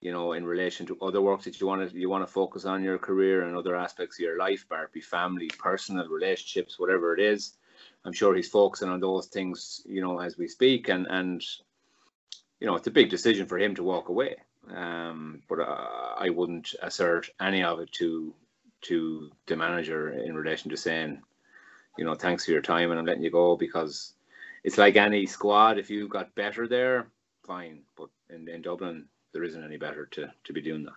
You 0.00 0.12
know, 0.12 0.32
in 0.32 0.44
relation 0.44 0.86
to 0.86 0.98
other 1.02 1.20
work 1.20 1.42
that 1.42 1.60
you 1.60 1.66
want 1.66 1.90
to 1.90 1.98
you 1.98 2.08
want 2.08 2.24
to 2.24 2.32
focus 2.32 2.64
on 2.64 2.84
your 2.84 2.98
career 2.98 3.42
and 3.42 3.56
other 3.56 3.74
aspects 3.74 4.16
of 4.18 4.24
your 4.24 4.38
life, 4.38 4.64
be 4.92 5.00
family, 5.00 5.48
personal 5.58 6.06
relationships, 6.06 6.78
whatever 6.78 7.14
it 7.14 7.20
is. 7.20 7.54
I'm 8.04 8.12
sure 8.12 8.34
he's 8.34 8.48
focusing 8.48 8.88
on 8.88 9.00
those 9.00 9.26
things, 9.26 9.82
you 9.86 10.00
know, 10.00 10.20
as 10.20 10.38
we 10.38 10.46
speak, 10.46 10.88
and 10.88 11.06
and 11.08 11.42
you 12.60 12.66
know, 12.66 12.76
it's 12.76 12.86
a 12.86 12.92
big 12.92 13.10
decision 13.10 13.46
for 13.46 13.58
him 13.58 13.74
to 13.74 13.82
walk 13.82 14.08
away. 14.08 14.36
Um, 14.74 15.42
but 15.48 15.60
uh, 15.60 16.14
I 16.16 16.30
wouldn't 16.30 16.74
assert 16.82 17.30
any 17.40 17.62
of 17.62 17.80
it 17.80 17.90
to 17.92 18.34
to 18.82 19.30
the 19.46 19.56
manager 19.56 20.10
in 20.10 20.34
relation 20.34 20.70
to 20.70 20.76
saying, 20.76 21.20
you 21.96 22.04
know, 22.04 22.14
thanks 22.14 22.44
for 22.44 22.52
your 22.52 22.62
time 22.62 22.90
and 22.90 22.98
I'm 22.98 23.06
letting 23.06 23.24
you 23.24 23.30
go 23.30 23.56
because 23.56 24.14
it's 24.64 24.78
like 24.78 24.96
any 24.96 25.26
squad. 25.26 25.78
If 25.78 25.90
you 25.90 26.08
got 26.08 26.34
better 26.34 26.68
there, 26.68 27.08
fine. 27.44 27.80
But 27.96 28.08
in, 28.30 28.48
in 28.48 28.62
Dublin, 28.62 29.06
there 29.32 29.44
isn't 29.44 29.64
any 29.64 29.76
better 29.76 30.06
to, 30.06 30.32
to 30.44 30.52
be 30.52 30.60
doing 30.60 30.84
that. 30.84 30.94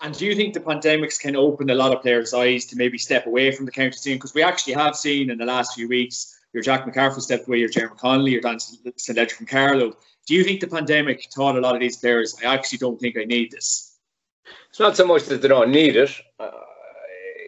And 0.00 0.16
do 0.16 0.26
you 0.26 0.34
think 0.34 0.52
the 0.52 0.60
pandemics 0.60 1.18
can 1.18 1.36
open 1.36 1.70
a 1.70 1.74
lot 1.74 1.92
of 1.92 2.02
players' 2.02 2.34
eyes 2.34 2.64
to 2.66 2.76
maybe 2.76 2.98
step 2.98 3.26
away 3.26 3.52
from 3.52 3.66
the 3.66 3.72
county 3.72 3.92
scene? 3.92 4.16
Because 4.16 4.34
we 4.34 4.42
actually 4.42 4.74
have 4.74 4.96
seen 4.96 5.30
in 5.30 5.38
the 5.38 5.44
last 5.44 5.74
few 5.74 5.88
weeks, 5.88 6.40
your 6.52 6.62
Jack 6.62 6.84
McCaffrey 6.84 7.20
stepped 7.20 7.46
away, 7.46 7.58
your 7.58 7.68
Diarmuid 7.68 7.98
Connolly, 7.98 8.32
your 8.32 8.40
Dan 8.40 8.58
St. 8.58 9.16
Ledger 9.16 9.36
from 9.36 9.46
Carlow. 9.46 9.96
Do 10.26 10.34
you 10.34 10.42
think 10.42 10.60
the 10.60 10.66
pandemic 10.66 11.30
taught 11.30 11.56
a 11.56 11.60
lot 11.60 11.74
of 11.74 11.80
these 11.80 11.96
players, 11.96 12.36
I 12.44 12.52
actually 12.52 12.78
don't 12.78 13.00
think 13.00 13.16
I 13.16 13.24
need 13.24 13.52
this? 13.52 13.96
It's 14.70 14.80
not 14.80 14.96
so 14.96 15.06
much 15.06 15.24
that 15.26 15.40
they 15.40 15.48
don't 15.48 15.70
need 15.70 15.96
it. 15.96 16.10
Uh, 16.38 16.50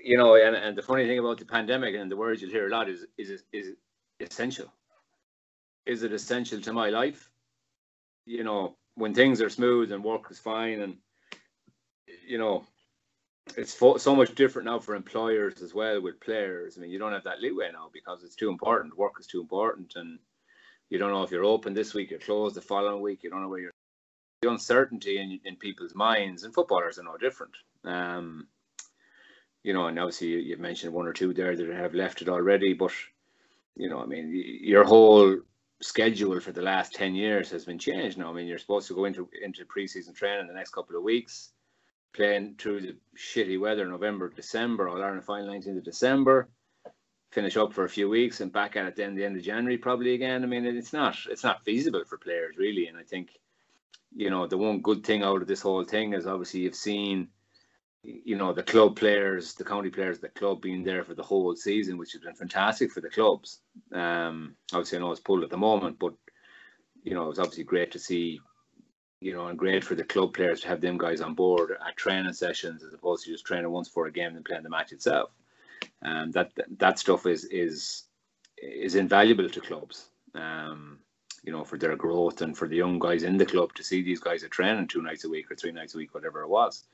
you 0.04 0.16
know, 0.16 0.36
and, 0.36 0.54
and 0.54 0.76
the 0.76 0.82
funny 0.82 1.06
thing 1.06 1.18
about 1.18 1.38
the 1.38 1.44
pandemic 1.44 1.94
and 1.94 2.10
the 2.10 2.16
words 2.16 2.42
you'll 2.42 2.50
hear 2.50 2.66
a 2.66 2.70
lot 2.70 2.88
is, 2.88 3.06
is, 3.18 3.42
is 3.52 3.72
essential 4.20 4.70
is 5.86 6.02
it 6.02 6.12
essential 6.12 6.60
to 6.60 6.72
my 6.72 6.90
life? 6.90 7.30
You 8.26 8.44
know, 8.44 8.76
when 8.94 9.14
things 9.14 9.40
are 9.40 9.50
smooth 9.50 9.92
and 9.92 10.02
work 10.02 10.30
is 10.30 10.38
fine, 10.38 10.80
and 10.80 10.96
you 12.26 12.38
know, 12.38 12.64
it's 13.56 13.74
fo- 13.74 13.98
so 13.98 14.16
much 14.16 14.34
different 14.34 14.66
now 14.66 14.78
for 14.78 14.94
employers 14.94 15.60
as 15.62 15.74
well 15.74 16.00
with 16.00 16.20
players. 16.20 16.76
I 16.76 16.80
mean, 16.80 16.90
you 16.90 16.98
don't 16.98 17.12
have 17.12 17.24
that 17.24 17.40
leeway 17.40 17.70
now 17.72 17.90
because 17.92 18.22
it's 18.24 18.36
too 18.36 18.48
important. 18.48 18.96
Work 18.96 19.14
is 19.20 19.26
too 19.26 19.40
important, 19.40 19.94
and 19.96 20.18
you 20.88 20.98
don't 20.98 21.10
know 21.10 21.22
if 21.22 21.30
you're 21.30 21.44
open 21.44 21.74
this 21.74 21.92
week, 21.92 22.10
you're 22.10 22.20
closed 22.20 22.56
the 22.56 22.62
following 22.62 23.02
week. 23.02 23.22
You 23.22 23.30
don't 23.30 23.42
know 23.42 23.48
where 23.48 23.60
you're. 23.60 23.70
The 24.42 24.50
uncertainty 24.50 25.18
in, 25.18 25.40
in 25.44 25.56
people's 25.56 25.94
minds, 25.94 26.44
and 26.44 26.54
footballers 26.54 26.98
are 26.98 27.04
no 27.04 27.16
different. 27.16 27.54
Um, 27.84 28.46
you 29.64 29.72
know, 29.72 29.86
and 29.86 29.98
obviously 29.98 30.28
you, 30.28 30.38
you've 30.38 30.60
mentioned 30.60 30.92
one 30.92 31.06
or 31.06 31.12
two 31.12 31.34
there 31.34 31.56
that 31.56 31.68
have 31.68 31.94
left 31.94 32.22
it 32.22 32.28
already, 32.28 32.74
but 32.74 32.92
you 33.74 33.88
know, 33.88 34.00
I 34.00 34.06
mean, 34.06 34.30
your 34.60 34.84
whole 34.84 35.38
schedule 35.82 36.38
for 36.38 36.52
the 36.52 36.62
last 36.62 36.94
10 36.94 37.14
years 37.14 37.50
has 37.50 37.64
been 37.64 37.78
changed 37.78 38.18
now. 38.18 38.30
I 38.30 38.34
mean, 38.34 38.46
you're 38.46 38.58
supposed 38.58 38.86
to 38.88 38.94
go 38.94 39.06
into 39.06 39.28
into 39.42 39.64
preseason 39.64 40.14
training 40.14 40.46
the 40.46 40.54
next 40.54 40.70
couple 40.70 40.96
of 40.96 41.02
weeks, 41.02 41.50
playing 42.12 42.54
through 42.58 42.82
the 42.82 42.96
shitty 43.18 43.58
weather, 43.58 43.86
November, 43.86 44.28
December, 44.28 44.88
All 44.88 45.02
Ireland 45.02 45.24
final 45.24 45.48
19th 45.48 45.78
of 45.78 45.84
December, 45.84 46.48
finish 47.32 47.56
up 47.56 47.72
for 47.72 47.84
a 47.84 47.88
few 47.88 48.08
weeks 48.08 48.40
and 48.40 48.52
back 48.52 48.76
at 48.76 48.86
it 48.86 48.96
then 48.96 49.14
the 49.14 49.24
end 49.24 49.36
of 49.36 49.42
January 49.42 49.78
probably 49.78 50.14
again. 50.14 50.44
I 50.44 50.46
mean, 50.46 50.66
it's 50.66 50.92
not 50.92 51.16
it's 51.28 51.42
not 51.42 51.64
feasible 51.64 52.04
for 52.06 52.18
players 52.18 52.56
really. 52.58 52.86
And 52.86 52.98
I 52.98 53.02
think, 53.02 53.30
you 54.14 54.28
know, 54.30 54.46
the 54.46 54.58
one 54.58 54.82
good 54.82 55.04
thing 55.04 55.22
out 55.22 55.40
of 55.40 55.48
this 55.48 55.62
whole 55.62 55.84
thing 55.84 56.12
is 56.12 56.26
obviously 56.26 56.60
you've 56.60 56.76
seen 56.76 57.28
you 58.04 58.36
know 58.36 58.52
the 58.52 58.62
club 58.62 58.96
players, 58.96 59.54
the 59.54 59.64
county 59.64 59.90
players, 59.90 60.18
the 60.18 60.28
club 60.28 60.60
being 60.60 60.84
there 60.84 61.04
for 61.04 61.14
the 61.14 61.22
whole 61.22 61.56
season, 61.56 61.96
which 61.96 62.12
has 62.12 62.22
been 62.22 62.34
fantastic 62.34 62.92
for 62.92 63.00
the 63.00 63.08
clubs. 63.08 63.60
Um, 63.92 64.54
obviously, 64.72 64.98
I 64.98 65.00
know 65.00 65.10
it's 65.10 65.20
pulled 65.20 65.42
at 65.42 65.50
the 65.50 65.56
moment, 65.56 65.98
but 65.98 66.14
you 67.02 67.14
know 67.14 67.24
it 67.24 67.28
was 67.28 67.38
obviously 67.38 67.64
great 67.64 67.90
to 67.92 67.98
see, 67.98 68.40
you 69.20 69.32
know, 69.32 69.46
and 69.46 69.58
great 69.58 69.84
for 69.84 69.94
the 69.94 70.04
club 70.04 70.34
players 70.34 70.60
to 70.60 70.68
have 70.68 70.80
them 70.80 70.98
guys 70.98 71.20
on 71.20 71.34
board 71.34 71.72
at 71.86 71.96
training 71.96 72.32
sessions 72.34 72.82
as 72.82 72.92
opposed 72.92 73.24
to 73.24 73.30
just 73.30 73.46
training 73.46 73.70
once 73.70 73.88
for 73.88 74.06
a 74.06 74.12
game 74.12 74.36
and 74.36 74.44
playing 74.44 74.62
the 74.62 74.70
match 74.70 74.92
itself. 74.92 75.30
Um, 76.02 76.30
that 76.32 76.52
that 76.78 76.98
stuff 76.98 77.26
is 77.26 77.44
is 77.46 78.04
is 78.58 78.94
invaluable 78.94 79.48
to 79.48 79.60
clubs. 79.60 80.10
Um, 80.34 80.98
you 81.42 81.52
know, 81.52 81.64
for 81.64 81.76
their 81.76 81.94
growth 81.94 82.40
and 82.40 82.56
for 82.56 82.66
the 82.66 82.76
young 82.76 82.98
guys 82.98 83.22
in 83.22 83.36
the 83.36 83.44
club 83.44 83.74
to 83.74 83.84
see 83.84 84.02
these 84.02 84.18
guys 84.18 84.42
at 84.42 84.50
training 84.50 84.88
two 84.88 85.02
nights 85.02 85.24
a 85.24 85.28
week 85.28 85.50
or 85.50 85.54
three 85.54 85.72
nights 85.72 85.94
a 85.94 85.98
week, 85.98 86.14
whatever 86.14 86.40
it 86.40 86.48
was. 86.48 86.84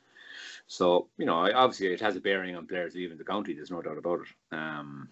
So, 0.71 1.09
you 1.19 1.27
know, 1.27 1.35
obviously 1.35 1.89
it 1.89 2.01
has 2.01 2.15
a 2.15 2.21
bearing 2.21 2.55
on 2.55 2.65
players 2.65 2.95
leaving 2.95 3.19
the 3.19 3.25
county. 3.25 3.55
There's 3.55 3.73
no 3.73 3.83
doubt 3.83 3.99
about 3.99 4.21
it. 4.21 4.57
Um, 4.57 5.09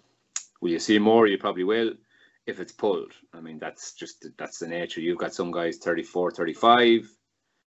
will 0.60 0.70
you 0.70 0.78
see 0.78 1.00
more? 1.00 1.26
You 1.26 1.36
probably 1.36 1.64
will 1.64 1.94
if 2.46 2.60
it's 2.60 2.70
pulled. 2.70 3.12
I 3.34 3.40
mean, 3.40 3.58
that's 3.58 3.92
just 3.94 4.24
that's 4.38 4.60
the 4.60 4.68
nature. 4.68 5.00
You've 5.00 5.18
got 5.18 5.34
some 5.34 5.50
guys 5.50 5.78
34, 5.78 6.30
35 6.30 7.10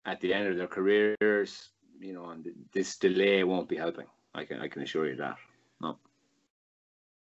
at 0.05 0.19
the 0.19 0.33
end 0.33 0.49
of 0.49 0.57
their 0.57 0.67
careers. 0.67 1.69
you 2.01 2.11
know, 2.11 2.25
and 2.31 2.45
this 2.73 2.97
delay 2.97 3.45
won't 3.45 3.69
be 3.69 3.77
helping. 3.77 4.07
I 4.35 4.43
can 4.43 4.59
I 4.59 4.67
can 4.67 4.81
assure 4.81 5.07
you 5.07 5.15
that. 5.15 5.37
No. 5.79 5.97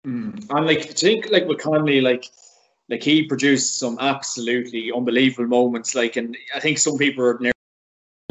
Mm. 0.06 0.48
And 0.50 0.66
like, 0.66 0.84
think 0.84 1.30
like 1.32 1.46
with 1.46 1.60
Connolly, 1.60 2.02
like, 2.02 2.26
like 2.90 3.02
he 3.02 3.26
produced 3.26 3.80
some 3.80 3.98
absolutely 4.02 4.92
unbelievable 4.92 5.48
moments. 5.48 5.96
Like, 5.96 6.18
and 6.18 6.36
I 6.54 6.60
think 6.60 6.78
some 6.78 6.98
people 6.98 7.24
are 7.24 7.40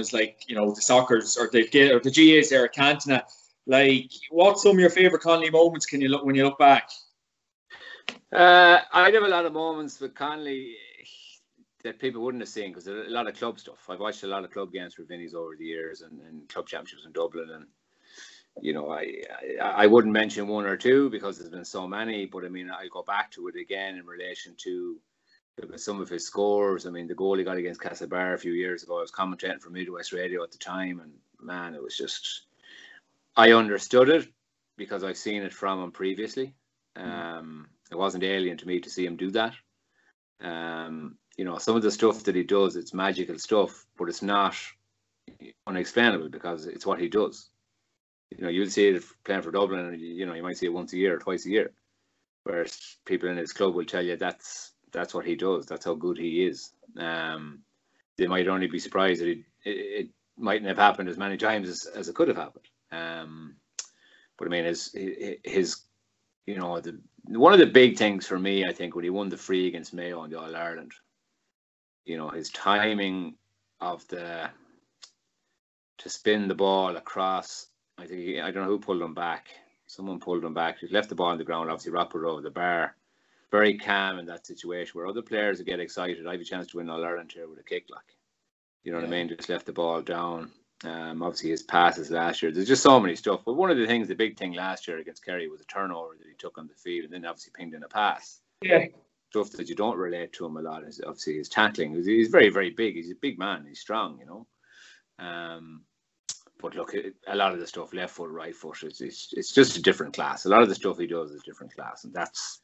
was 0.00 0.12
like, 0.12 0.44
you 0.48 0.54
know, 0.54 0.72
the 0.72 0.80
soccer's 0.80 1.36
or 1.36 1.48
the 1.52 1.92
or 1.92 2.00
the 2.00 2.10
GAs 2.10 2.50
there 2.50 2.64
at 2.64 2.74
Cantona. 2.74 3.22
Like, 3.66 4.10
what's 4.30 4.62
some 4.62 4.72
of 4.72 4.80
your 4.80 4.90
favorite 4.90 5.22
Connolly 5.22 5.50
moments? 5.50 5.86
Can 5.86 6.00
you 6.00 6.08
look 6.08 6.24
when 6.24 6.34
you 6.34 6.44
look 6.44 6.58
back? 6.58 6.90
Uh, 8.32 8.80
I 8.92 9.10
have 9.10 9.22
a 9.22 9.28
lot 9.28 9.46
of 9.46 9.52
moments 9.52 10.00
with 10.00 10.14
Connolly 10.14 10.76
that 11.84 11.98
people 11.98 12.22
wouldn't 12.22 12.42
have 12.42 12.48
seen 12.48 12.70
because 12.70 12.86
a 12.86 13.04
lot 13.08 13.28
of 13.28 13.36
club 13.36 13.58
stuff. 13.58 13.88
I've 13.88 14.00
watched 14.00 14.22
a 14.22 14.26
lot 14.26 14.44
of 14.44 14.50
club 14.50 14.72
games 14.72 14.94
for 14.94 15.04
Vinny's 15.04 15.34
over 15.34 15.56
the 15.56 15.64
years 15.64 16.02
and, 16.02 16.20
and 16.22 16.48
club 16.48 16.66
championships 16.66 17.06
in 17.06 17.12
Dublin 17.12 17.50
and 17.54 17.66
you 18.60 18.72
know, 18.72 18.90
I, 18.90 19.22
I, 19.62 19.84
I 19.84 19.86
wouldn't 19.86 20.12
mention 20.12 20.48
one 20.48 20.66
or 20.66 20.76
two 20.76 21.08
because 21.10 21.38
there's 21.38 21.50
been 21.50 21.64
so 21.64 21.86
many, 21.86 22.26
but 22.26 22.44
I 22.44 22.48
mean, 22.48 22.70
I'll 22.70 22.88
go 22.88 23.02
back 23.02 23.30
to 23.32 23.48
it 23.48 23.56
again 23.56 23.96
in 23.96 24.06
relation 24.06 24.54
to 24.58 24.98
some 25.76 26.00
of 26.00 26.08
his 26.08 26.26
scores. 26.26 26.86
I 26.86 26.90
mean, 26.90 27.06
the 27.06 27.14
goal 27.14 27.36
he 27.36 27.44
got 27.44 27.56
against 27.56 27.80
Castlebar 27.80 28.34
a 28.34 28.38
few 28.38 28.52
years 28.52 28.82
ago, 28.82 28.98
I 28.98 29.02
was 29.02 29.12
commentating 29.12 29.60
for 29.60 29.70
Midwest 29.70 30.12
Radio 30.12 30.42
at 30.42 30.52
the 30.52 30.58
time, 30.58 31.00
and 31.00 31.12
man, 31.40 31.74
it 31.74 31.82
was 31.82 31.96
just, 31.96 32.42
I 33.36 33.52
understood 33.52 34.08
it 34.08 34.28
because 34.76 35.04
I've 35.04 35.16
seen 35.16 35.42
it 35.42 35.52
from 35.52 35.82
him 35.82 35.92
previously. 35.92 36.54
Mm-hmm. 36.96 37.10
Um, 37.10 37.68
it 37.90 37.98
wasn't 37.98 38.24
alien 38.24 38.56
to 38.58 38.66
me 38.66 38.80
to 38.80 38.90
see 38.90 39.04
him 39.04 39.16
do 39.16 39.30
that. 39.32 39.54
Um, 40.40 41.16
you 41.36 41.44
know, 41.44 41.58
some 41.58 41.76
of 41.76 41.82
the 41.82 41.90
stuff 41.90 42.24
that 42.24 42.34
he 42.34 42.42
does, 42.42 42.76
it's 42.76 42.94
magical 42.94 43.38
stuff, 43.38 43.86
but 43.98 44.08
it's 44.08 44.22
not 44.22 44.56
unexplainable 45.66 46.28
because 46.28 46.66
it's 46.66 46.86
what 46.86 47.00
he 47.00 47.08
does 47.08 47.50
you 48.36 48.44
know, 48.44 48.50
you'll 48.50 48.70
see 48.70 48.88
it 48.88 49.04
playing 49.24 49.42
for 49.42 49.50
Dublin, 49.50 49.86
and 49.86 50.00
you 50.00 50.26
know, 50.26 50.34
you 50.34 50.42
might 50.42 50.56
see 50.56 50.66
it 50.66 50.72
once 50.72 50.92
a 50.92 50.96
year, 50.96 51.16
or 51.16 51.18
twice 51.18 51.46
a 51.46 51.50
year. 51.50 51.72
Whereas 52.44 52.96
people 53.04 53.28
in 53.28 53.36
his 53.36 53.52
club 53.52 53.74
will 53.74 53.84
tell 53.84 54.02
you 54.02 54.16
that's 54.16 54.72
that's 54.92 55.14
what 55.14 55.26
he 55.26 55.34
does. 55.34 55.66
That's 55.66 55.84
how 55.84 55.94
good 55.94 56.18
he 56.18 56.44
is. 56.44 56.72
Um, 56.98 57.60
they 58.16 58.26
might 58.26 58.48
only 58.48 58.66
be 58.66 58.78
surprised 58.78 59.20
that 59.20 59.28
it, 59.28 59.38
it, 59.64 59.70
it 59.70 60.08
mightn't 60.36 60.68
have 60.68 60.78
happened 60.78 61.08
as 61.08 61.16
many 61.16 61.36
times 61.36 61.68
as, 61.68 61.86
as 61.94 62.08
it 62.08 62.14
could 62.14 62.28
have 62.28 62.36
happened. 62.36 62.66
Um, 62.92 63.56
but 64.38 64.48
I 64.48 64.50
mean, 64.50 64.64
his 64.64 64.96
his 65.44 65.82
you 66.46 66.56
know 66.56 66.80
the 66.80 66.98
one 67.26 67.52
of 67.52 67.58
the 67.58 67.66
big 67.66 67.96
things 67.96 68.26
for 68.26 68.38
me, 68.38 68.64
I 68.64 68.72
think, 68.72 68.94
when 68.94 69.04
he 69.04 69.10
won 69.10 69.28
the 69.28 69.36
free 69.36 69.68
against 69.68 69.94
Mayo 69.94 70.24
in 70.24 70.30
the 70.30 70.40
All 70.40 70.56
Ireland, 70.56 70.92
you 72.04 72.16
know, 72.16 72.28
his 72.28 72.50
timing 72.50 73.36
of 73.80 74.06
the 74.08 74.50
to 75.98 76.08
spin 76.08 76.48
the 76.48 76.54
ball 76.54 76.96
across 76.96 77.70
I 78.00 78.06
think 78.06 78.38
I 78.38 78.50
don't 78.50 78.64
know 78.64 78.70
who 78.70 78.78
pulled 78.78 79.02
him 79.02 79.14
back. 79.14 79.48
Someone 79.86 80.20
pulled 80.20 80.44
him 80.44 80.54
back. 80.54 80.78
He 80.78 80.88
left 80.88 81.10
the 81.10 81.14
ball 81.14 81.28
on 81.28 81.38
the 81.38 81.44
ground. 81.44 81.70
Obviously, 81.70 81.92
Rockwood 81.92 82.24
over 82.24 82.40
the 82.40 82.50
bar. 82.50 82.96
Very 83.50 83.78
calm 83.78 84.18
in 84.18 84.26
that 84.26 84.46
situation 84.46 84.92
where 84.94 85.08
other 85.08 85.22
players 85.22 85.58
would 85.58 85.66
get 85.66 85.80
excited. 85.80 86.26
I 86.26 86.32
have 86.32 86.40
a 86.40 86.44
chance 86.44 86.68
to 86.68 86.76
win 86.76 86.88
All 86.88 87.04
Ireland 87.04 87.32
here 87.34 87.48
with 87.48 87.58
a 87.58 87.64
kick, 87.64 87.86
like 87.90 88.16
you 88.84 88.92
know 88.92 88.98
yeah. 88.98 89.04
what 89.04 89.14
I 89.14 89.16
mean. 89.16 89.28
Just 89.28 89.48
left 89.48 89.66
the 89.66 89.72
ball 89.72 90.02
down. 90.02 90.52
Um, 90.84 91.22
obviously, 91.22 91.50
his 91.50 91.62
passes 91.62 92.10
last 92.10 92.42
year. 92.42 92.52
There's 92.52 92.68
just 92.68 92.82
so 92.82 92.98
many 92.98 93.14
stuff. 93.16 93.42
But 93.44 93.54
one 93.54 93.70
of 93.70 93.76
the 93.76 93.86
things, 93.86 94.08
the 94.08 94.14
big 94.14 94.38
thing 94.38 94.52
last 94.52 94.88
year 94.88 94.98
against 94.98 95.24
Kerry 95.24 95.48
was 95.48 95.60
a 95.60 95.64
turnover 95.64 96.14
that 96.16 96.26
he 96.26 96.34
took 96.38 96.56
on 96.56 96.68
the 96.68 96.74
field, 96.74 97.04
and 97.04 97.12
then 97.12 97.26
obviously 97.26 97.52
pinged 97.54 97.74
in 97.74 97.82
a 97.82 97.88
pass. 97.88 98.40
Yeah. 98.62 98.86
Stuff 99.30 99.50
that 99.52 99.68
you 99.68 99.74
don't 99.74 99.98
relate 99.98 100.32
to 100.34 100.46
him 100.46 100.56
a 100.56 100.62
lot 100.62 100.84
is 100.84 101.00
obviously 101.06 101.36
his 101.36 101.48
tackling. 101.48 101.94
He's, 101.94 102.06
he's 102.06 102.28
very, 102.28 102.48
very 102.48 102.70
big. 102.70 102.94
He's 102.94 103.10
a 103.10 103.16
big 103.20 103.38
man. 103.38 103.64
He's 103.68 103.80
strong, 103.80 104.18
you 104.18 104.26
know. 104.26 104.46
Um, 105.18 105.82
but 106.60 106.74
look, 106.74 106.94
a 107.26 107.36
lot 107.36 107.52
of 107.52 107.60
the 107.60 107.66
stuff, 107.66 107.94
left 107.94 108.14
foot, 108.14 108.30
right 108.30 108.54
foot, 108.54 108.82
it's, 108.82 109.00
it's, 109.00 109.32
it's 109.32 109.52
just 109.52 109.76
a 109.76 109.82
different 109.82 110.14
class. 110.14 110.44
A 110.44 110.48
lot 110.48 110.62
of 110.62 110.68
the 110.68 110.74
stuff 110.74 110.98
he 110.98 111.06
does 111.06 111.30
is 111.30 111.40
a 111.40 111.44
different 111.44 111.74
class, 111.74 112.04
and 112.04 112.12
that's 112.12 112.60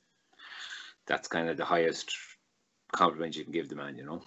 that's 1.06 1.28
kind 1.28 1.48
of 1.48 1.56
the 1.56 1.64
highest 1.64 2.14
compliment 2.92 3.36
you 3.36 3.44
can 3.44 3.52
give 3.52 3.68
the 3.68 3.74
man, 3.74 3.96
you 3.96 4.04
know. 4.04 4.22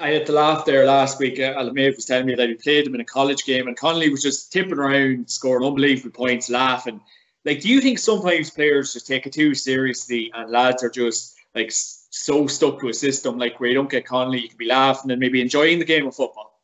I 0.00 0.10
had 0.10 0.26
to 0.26 0.32
laugh 0.32 0.64
there 0.64 0.86
last 0.86 1.18
week. 1.18 1.40
Uh, 1.40 1.54
Alamave 1.54 1.96
was 1.96 2.04
telling 2.04 2.26
me 2.26 2.34
that 2.36 2.48
he 2.48 2.54
played 2.54 2.86
him 2.86 2.94
in 2.94 3.00
a 3.00 3.04
college 3.04 3.44
game, 3.44 3.66
and 3.66 3.76
Connolly 3.76 4.10
was 4.10 4.22
just 4.22 4.52
tipping 4.52 4.78
around, 4.78 5.28
scoring 5.28 5.66
unbelievable 5.66 6.10
points, 6.10 6.48
laughing. 6.48 7.00
Like, 7.44 7.60
do 7.60 7.68
you 7.68 7.80
think 7.80 7.98
sometimes 7.98 8.50
players 8.50 8.92
just 8.92 9.06
take 9.06 9.26
it 9.26 9.32
too 9.32 9.54
seriously, 9.54 10.30
and 10.34 10.50
lads 10.50 10.84
are 10.84 10.90
just 10.90 11.36
like 11.54 11.70
so 11.72 12.46
stuck 12.46 12.80
to 12.80 12.88
a 12.88 12.94
system, 12.94 13.38
like 13.38 13.58
where 13.58 13.68
you 13.68 13.74
don't 13.74 13.90
get 13.90 14.06
Connolly, 14.06 14.40
you 14.40 14.48
can 14.48 14.58
be 14.58 14.66
laughing 14.66 15.10
and 15.10 15.20
maybe 15.20 15.40
enjoying 15.40 15.78
the 15.78 15.84
game 15.84 16.06
of 16.06 16.14
football? 16.14 16.60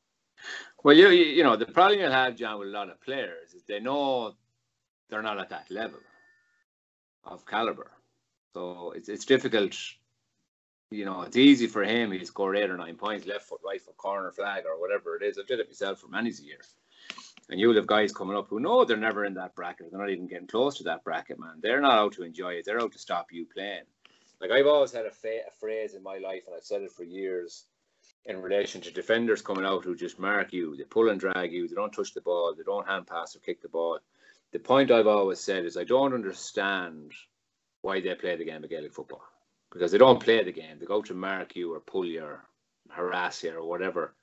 Well, 0.84 0.94
you 0.94 1.08
you 1.08 1.42
know 1.42 1.56
the 1.56 1.66
problem 1.66 2.00
you'll 2.00 2.12
have, 2.12 2.37
John, 2.37 2.58
with 2.58 2.68
a 2.68 2.73
lot 2.73 2.90
of 2.90 3.00
players 3.00 3.54
is 3.54 3.64
they 3.64 3.80
know 3.80 4.34
they're 5.08 5.23
not 5.23 5.40
at 5.40 5.49
that 5.49 5.70
level 5.70 6.00
of 7.25 7.46
caliber, 7.46 7.90
so 8.54 8.92
it's 8.96 9.08
it's 9.08 9.25
difficult. 9.25 9.76
You 10.90 11.04
know, 11.04 11.23
it's 11.23 11.37
easy 11.37 11.66
for 11.66 11.82
him. 11.82 12.12
He 12.12 12.25
scored 12.25 12.56
eight 12.56 12.70
or 12.70 12.76
nine 12.76 12.96
points, 12.96 13.26
left 13.26 13.49
foot, 13.49 13.61
right 13.66 13.82
foot, 13.82 13.96
corner 13.96 14.30
flag, 14.30 14.64
or 14.66 14.80
whatever 14.80 15.16
it 15.16 15.25
is. 15.25 15.38
I've 15.38 15.46
did 15.46 15.58
it 15.58 15.68
myself 15.68 16.00
for 16.00 16.08
many 16.08 16.30
years. 16.30 16.75
And 17.50 17.61
you'll 17.61 17.75
have 17.75 17.87
guys 17.87 18.12
coming 18.12 18.37
up 18.37 18.49
who 18.49 18.61
know 18.61 18.84
they're 18.84 18.96
never 18.96 19.25
in 19.25 19.34
that 19.34 19.54
bracket. 19.54 19.90
They're 19.90 20.00
not 20.00 20.11
even 20.11 20.28
getting 20.28 20.46
close 20.46 20.78
to 20.78 20.84
that 20.84 21.04
bracket, 21.04 21.38
man. 21.38 21.58
They're 21.61 21.80
not 21.80 21.99
out 21.99 22.12
to 22.14 22.23
enjoy 22.23 22.54
it. 22.54 22.64
They're 22.64 22.80
out 22.80 22.92
to 22.92 22.99
stop 22.99 23.32
you 23.32 23.44
playing. 23.52 23.82
Like 24.40 24.50
I've 24.50 24.66
always 24.66 24.92
had 24.92 25.06
a, 25.06 25.11
fa- 25.11 25.49
a 25.49 25.50
phrase 25.58 25.94
in 25.94 26.02
my 26.02 26.18
life, 26.18 26.44
and 26.46 26.54
I've 26.54 26.64
said 26.64 26.82
it 26.82 26.92
for 26.92 27.02
years 27.04 27.66
in 28.26 28.40
relation 28.40 28.80
to 28.82 28.90
defenders 28.92 29.42
coming 29.42 29.66
out 29.66 29.84
who 29.84 29.94
just 29.94 30.18
mark 30.18 30.52
you, 30.52 30.76
they 30.76 30.84
pull 30.84 31.11
and 31.11 31.20
drag 31.20 31.52
you, 31.52 31.68
they 31.68 31.75
don't 31.75 31.92
touch 31.92 32.14
the 32.14 32.20
ball, 32.20 32.54
they 32.56 32.62
don't 32.62 32.87
hand 32.87 33.06
pass 33.06 33.37
or 33.37 33.40
kick 33.40 33.61
the 33.61 33.68
ball. 33.68 33.99
The 34.52 34.58
point 34.58 34.90
I've 34.90 35.06
always 35.06 35.40
said 35.40 35.64
is 35.64 35.76
I 35.76 35.84
don't 35.84 36.14
understand 36.14 37.12
why 37.85 38.00
they 38.00 38.14
play 38.14 38.35
the 38.35 38.45
game 38.45 38.64
of 38.64 38.71
Gaelic 38.71 38.95
football 38.95 39.23
because 39.71 39.93
they 39.93 39.99
don't 39.99 40.23
play 40.23 40.43
the 40.43 40.53
game. 40.53 40.79
They 40.79 40.87
go 40.87 41.03
to 41.03 41.12
mark 41.12 41.55
you 41.55 41.75
or 41.75 41.81
pull 41.81 42.07
you 42.07 42.23
or 42.23 42.47
harass 42.88 43.45
you 43.45 43.55
or 43.55 43.69
whatever. 43.69 44.14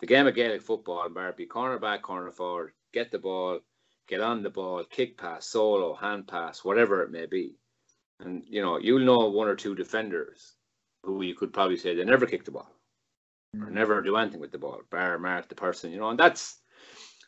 The 0.00 0.06
game 0.06 0.26
of 0.26 0.34
Gaelic 0.34 0.62
football, 0.62 1.08
bar 1.10 1.32
be 1.32 1.44
corner 1.44 1.78
back, 1.78 2.00
corner 2.00 2.30
forward, 2.30 2.72
get 2.94 3.12
the 3.12 3.18
ball, 3.18 3.60
get 4.08 4.22
on 4.22 4.42
the 4.42 4.48
ball, 4.48 4.82
kick 4.88 5.18
pass, 5.18 5.46
solo, 5.46 5.94
hand 5.94 6.26
pass, 6.26 6.64
whatever 6.64 7.02
it 7.02 7.10
may 7.10 7.26
be. 7.26 7.54
And 8.18 8.44
you 8.48 8.62
know, 8.62 8.78
you'll 8.78 9.04
know 9.04 9.28
one 9.28 9.48
or 9.48 9.56
two 9.56 9.74
defenders 9.74 10.54
who 11.02 11.20
you 11.22 11.34
could 11.34 11.52
probably 11.52 11.76
say 11.76 11.94
they 11.94 12.04
never 12.04 12.24
kick 12.24 12.44
the 12.46 12.50
ball 12.50 12.70
or 13.60 13.66
mm. 13.66 13.72
never 13.72 14.00
do 14.00 14.16
anything 14.16 14.40
with 14.40 14.52
the 14.52 14.58
ball, 14.58 14.80
bar 14.90 15.18
mark 15.18 15.50
the 15.50 15.54
person, 15.54 15.92
you 15.92 15.98
know, 15.98 16.08
and 16.08 16.18
that's 16.18 16.61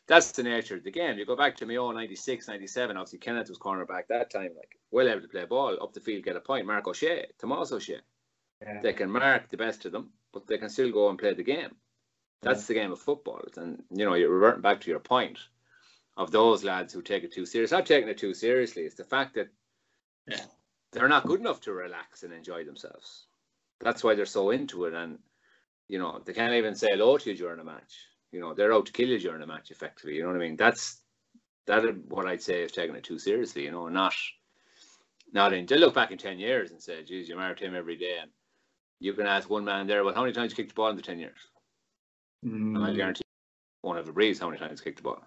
that's 0.07 0.31
the 0.31 0.43
nature 0.43 0.75
of 0.75 0.83
the 0.83 0.91
game. 0.91 1.17
You 1.17 1.25
go 1.25 1.35
back 1.35 1.55
to 1.57 1.65
Mayo 1.65 1.91
96, 1.91 2.47
97, 2.47 2.97
obviously 2.97 3.19
Kenneth 3.19 3.49
was 3.49 3.57
cornerback 3.57 4.07
that 4.09 4.29
time, 4.29 4.51
like 4.55 4.77
well 4.91 5.09
able 5.09 5.21
to 5.21 5.27
play 5.27 5.45
ball, 5.45 5.77
up 5.81 5.93
the 5.93 5.99
field, 5.99 6.23
get 6.23 6.35
a 6.35 6.39
point. 6.39 6.67
Mark 6.67 6.87
O'Shea, 6.87 7.25
Tomas 7.39 7.71
O'Shea. 7.71 7.99
Yeah. 8.61 8.81
They 8.81 8.93
can 8.93 9.09
mark 9.09 9.49
the 9.49 9.57
best 9.57 9.85
of 9.85 9.91
them, 9.91 10.11
but 10.31 10.47
they 10.47 10.57
can 10.57 10.69
still 10.69 10.91
go 10.91 11.09
and 11.09 11.19
play 11.19 11.33
the 11.33 11.43
game. 11.43 11.75
That's 12.41 12.61
yeah. 12.61 12.67
the 12.67 12.73
game 12.81 12.91
of 12.91 12.99
football. 12.99 13.41
And 13.57 13.83
you 13.89 14.05
know, 14.05 14.13
you're 14.13 14.29
reverting 14.29 14.61
back 14.61 14.81
to 14.81 14.91
your 14.91 14.99
point 14.99 15.39
of 16.17 16.31
those 16.31 16.63
lads 16.63 16.93
who 16.93 17.01
take 17.01 17.23
it 17.23 17.33
too 17.33 17.45
serious. 17.45 17.71
Not 17.71 17.85
taking 17.85 18.09
it 18.09 18.17
too 18.17 18.33
seriously, 18.33 18.83
it's 18.83 18.95
the 18.95 19.03
fact 19.03 19.35
that 19.35 19.49
yeah. 20.27 20.39
they're 20.91 21.09
not 21.09 21.25
good 21.25 21.39
enough 21.39 21.61
to 21.61 21.73
relax 21.73 22.23
and 22.23 22.31
enjoy 22.31 22.63
themselves. 22.63 23.25
That's 23.81 24.03
why 24.03 24.15
they're 24.15 24.25
so 24.25 24.51
into 24.51 24.85
it 24.85 24.93
and 24.93 25.19
you 25.87 25.99
know, 25.99 26.21
they 26.25 26.33
can't 26.33 26.53
even 26.53 26.75
say 26.75 26.89
hello 26.91 27.17
to 27.17 27.29
you 27.29 27.37
during 27.37 27.59
a 27.59 27.63
match. 27.63 27.95
You 28.35 28.41
know, 28.41 28.53
they're 28.53 28.73
out 28.73 28.85
to 28.87 28.91
kill 28.91 29.07
you 29.07 29.17
during 29.17 29.41
a 29.41 29.47
match, 29.47 29.71
effectively. 29.71 30.15
You 30.15 30.23
know 30.23 30.27
what 30.27 30.35
I 30.35 30.39
mean? 30.39 30.57
That's 30.57 30.97
that 31.67 31.83
what 32.09 32.27
I'd 32.27 32.41
say 32.41 32.63
is 32.63 32.71
taking 32.73 32.93
it 32.97 33.05
too 33.05 33.17
seriously. 33.17 33.63
You 33.63 33.71
know, 33.71 33.87
not 33.87 34.13
not 35.31 35.53
in. 35.53 35.65
They 35.65 35.77
look 35.77 35.95
back 35.95 36.11
in 36.11 36.17
ten 36.17 36.37
years 36.37 36.71
and 36.71 36.81
say, 36.81 37.01
"Geez, 37.03 37.29
you 37.29 37.37
married 37.37 37.59
him 37.59 37.73
every 37.73 37.95
day," 37.95 38.17
and 38.21 38.29
you 38.99 39.13
can 39.13 39.25
ask 39.25 39.49
one 39.49 39.63
man 39.63 39.87
there, 39.87 40.03
"Well, 40.03 40.13
how 40.13 40.19
many 40.19 40.33
times 40.33 40.51
you 40.51 40.57
kicked 40.57 40.71
the 40.71 40.75
ball 40.75 40.89
in 40.89 40.97
the 40.97 41.01
ten 41.01 41.17
years?" 41.17 41.39
Mm. 42.45 42.75
And 42.75 42.83
I 42.83 42.93
guarantee 42.93 43.21
one 43.83 43.97
of 43.97 44.09
a 44.09 44.11
breeze 44.11 44.37
how 44.37 44.49
many 44.49 44.59
times 44.59 44.81
kicked 44.81 44.97
the 44.97 45.03
ball. 45.03 45.23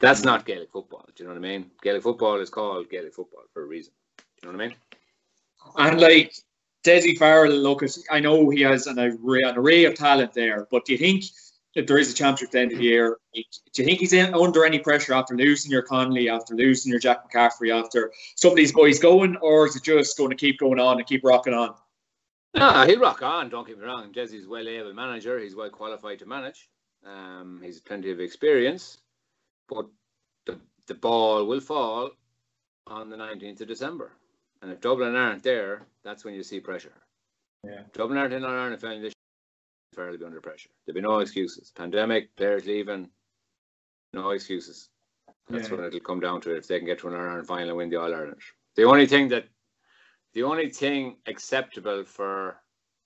That's 0.00 0.22
not 0.22 0.44
Gaelic 0.44 0.70
football. 0.70 1.06
Do 1.16 1.22
you 1.22 1.26
know 1.26 1.34
what 1.34 1.42
I 1.46 1.48
mean? 1.48 1.70
Gaelic 1.82 2.02
football 2.02 2.42
is 2.42 2.50
called 2.50 2.90
Gaelic 2.90 3.14
football 3.14 3.44
for 3.54 3.62
a 3.62 3.66
reason. 3.66 3.94
Do 4.18 4.24
you 4.42 4.52
know 4.52 4.58
what 4.58 4.64
I 4.64 4.68
mean? 4.68 4.76
And 5.78 5.98
like 5.98 6.34
Dessie 6.82 7.16
Farrell, 7.16 7.54
look, 7.54 7.82
I 8.10 8.20
know 8.20 8.50
he 8.50 8.60
has 8.60 8.86
an 8.86 8.98
array, 8.98 9.40
an 9.44 9.56
array 9.56 9.86
of 9.86 9.94
talent 9.94 10.34
there, 10.34 10.68
but 10.70 10.84
do 10.84 10.92
you 10.92 10.98
think 10.98 11.24
if 11.74 11.86
there 11.86 11.98
is 11.98 12.10
a 12.10 12.14
championship 12.14 12.48
at 12.48 12.52
the 12.52 12.60
end 12.60 12.72
of 12.72 12.78
the 12.78 12.84
year, 12.84 13.18
do 13.34 13.42
you 13.82 13.84
think 13.84 13.98
he's 13.98 14.12
in, 14.12 14.32
under 14.34 14.64
any 14.64 14.78
pressure 14.78 15.14
after 15.14 15.34
losing 15.36 15.70
your 15.70 15.82
Connolly, 15.82 16.28
after 16.28 16.54
losing 16.54 16.90
your 16.90 17.00
Jack 17.00 17.28
McCaffrey, 17.28 17.72
after 17.72 18.12
some 18.36 18.50
of 18.50 18.56
these 18.56 18.72
boys 18.72 18.98
going, 18.98 19.36
or 19.36 19.66
is 19.66 19.76
it 19.76 19.82
just 19.82 20.16
going 20.16 20.30
to 20.30 20.36
keep 20.36 20.58
going 20.58 20.78
on 20.78 20.98
and 20.98 21.06
keep 21.06 21.24
rocking 21.24 21.54
on? 21.54 21.74
No, 22.54 22.84
he'll 22.86 23.00
rock 23.00 23.22
on. 23.22 23.48
Don't 23.48 23.66
get 23.66 23.78
me 23.78 23.84
wrong. 23.84 24.12
Dessie's 24.12 24.46
well 24.46 24.68
able 24.68 24.94
manager. 24.94 25.40
He's 25.40 25.56
well 25.56 25.70
qualified 25.70 26.20
to 26.20 26.26
manage. 26.26 26.68
Um, 27.04 27.60
he's 27.62 27.80
plenty 27.80 28.12
of 28.12 28.20
experience, 28.20 28.98
but 29.68 29.86
the 30.46 30.58
the 30.86 30.94
ball 30.94 31.44
will 31.44 31.60
fall 31.60 32.10
on 32.86 33.10
the 33.10 33.16
19th 33.16 33.62
of 33.62 33.68
December. 33.68 34.12
And 34.62 34.70
if 34.70 34.80
Dublin 34.80 35.16
aren't 35.16 35.42
there, 35.42 35.86
that's 36.04 36.24
when 36.24 36.34
you 36.34 36.42
see 36.42 36.60
pressure. 36.60 36.92
Yeah. 37.64 37.82
Dublin 37.92 38.18
aren't 38.18 38.34
in 38.34 38.44
Ireland 38.44 38.80
this 39.02 39.14
fairly 39.94 40.18
be 40.18 40.24
under 40.24 40.40
pressure. 40.40 40.70
There'll 40.86 40.94
be 40.96 41.00
no 41.00 41.20
excuses. 41.20 41.70
Pandemic, 41.74 42.34
players 42.36 42.66
leaving, 42.66 43.10
No 44.12 44.30
excuses. 44.30 44.90
That's 45.48 45.68
Yeah. 45.68 45.74
what 45.76 45.86
it'll 45.86 45.98
come 45.98 46.20
down 46.20 46.40
to 46.42 46.54
if 46.54 46.68
they 46.68 46.78
can 46.78 46.86
get 46.86 47.00
to 47.00 47.08
an 47.08 47.14
Ireland 47.14 47.48
final 47.48 47.70
and 47.70 47.76
win 47.76 47.90
the 47.90 47.96
All 47.96 48.14
Ireland. 48.14 48.40
The 48.76 48.84
only 48.84 49.06
thing 49.06 49.28
that, 49.30 49.48
the 50.34 50.44
only 50.44 50.70
thing 50.70 51.20
acceptable 51.26 52.04
for 52.04 52.62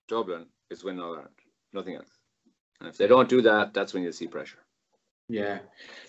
Dublin 0.07 0.47
is 0.69 0.85
win 0.85 1.01
All 1.01 1.15
Ireland. 1.15 1.35
Nothing 1.73 1.95
else. 1.95 2.11
And 2.81 2.89
if 2.91 2.99
they 2.99 3.07
don't 3.07 3.29
do 3.29 3.41
that, 3.43 3.73
that's 3.73 3.95
when 3.95 4.03
you 4.03 4.13
see 4.13 4.29
pressure. 4.29 4.63
Yeah, 5.31 5.59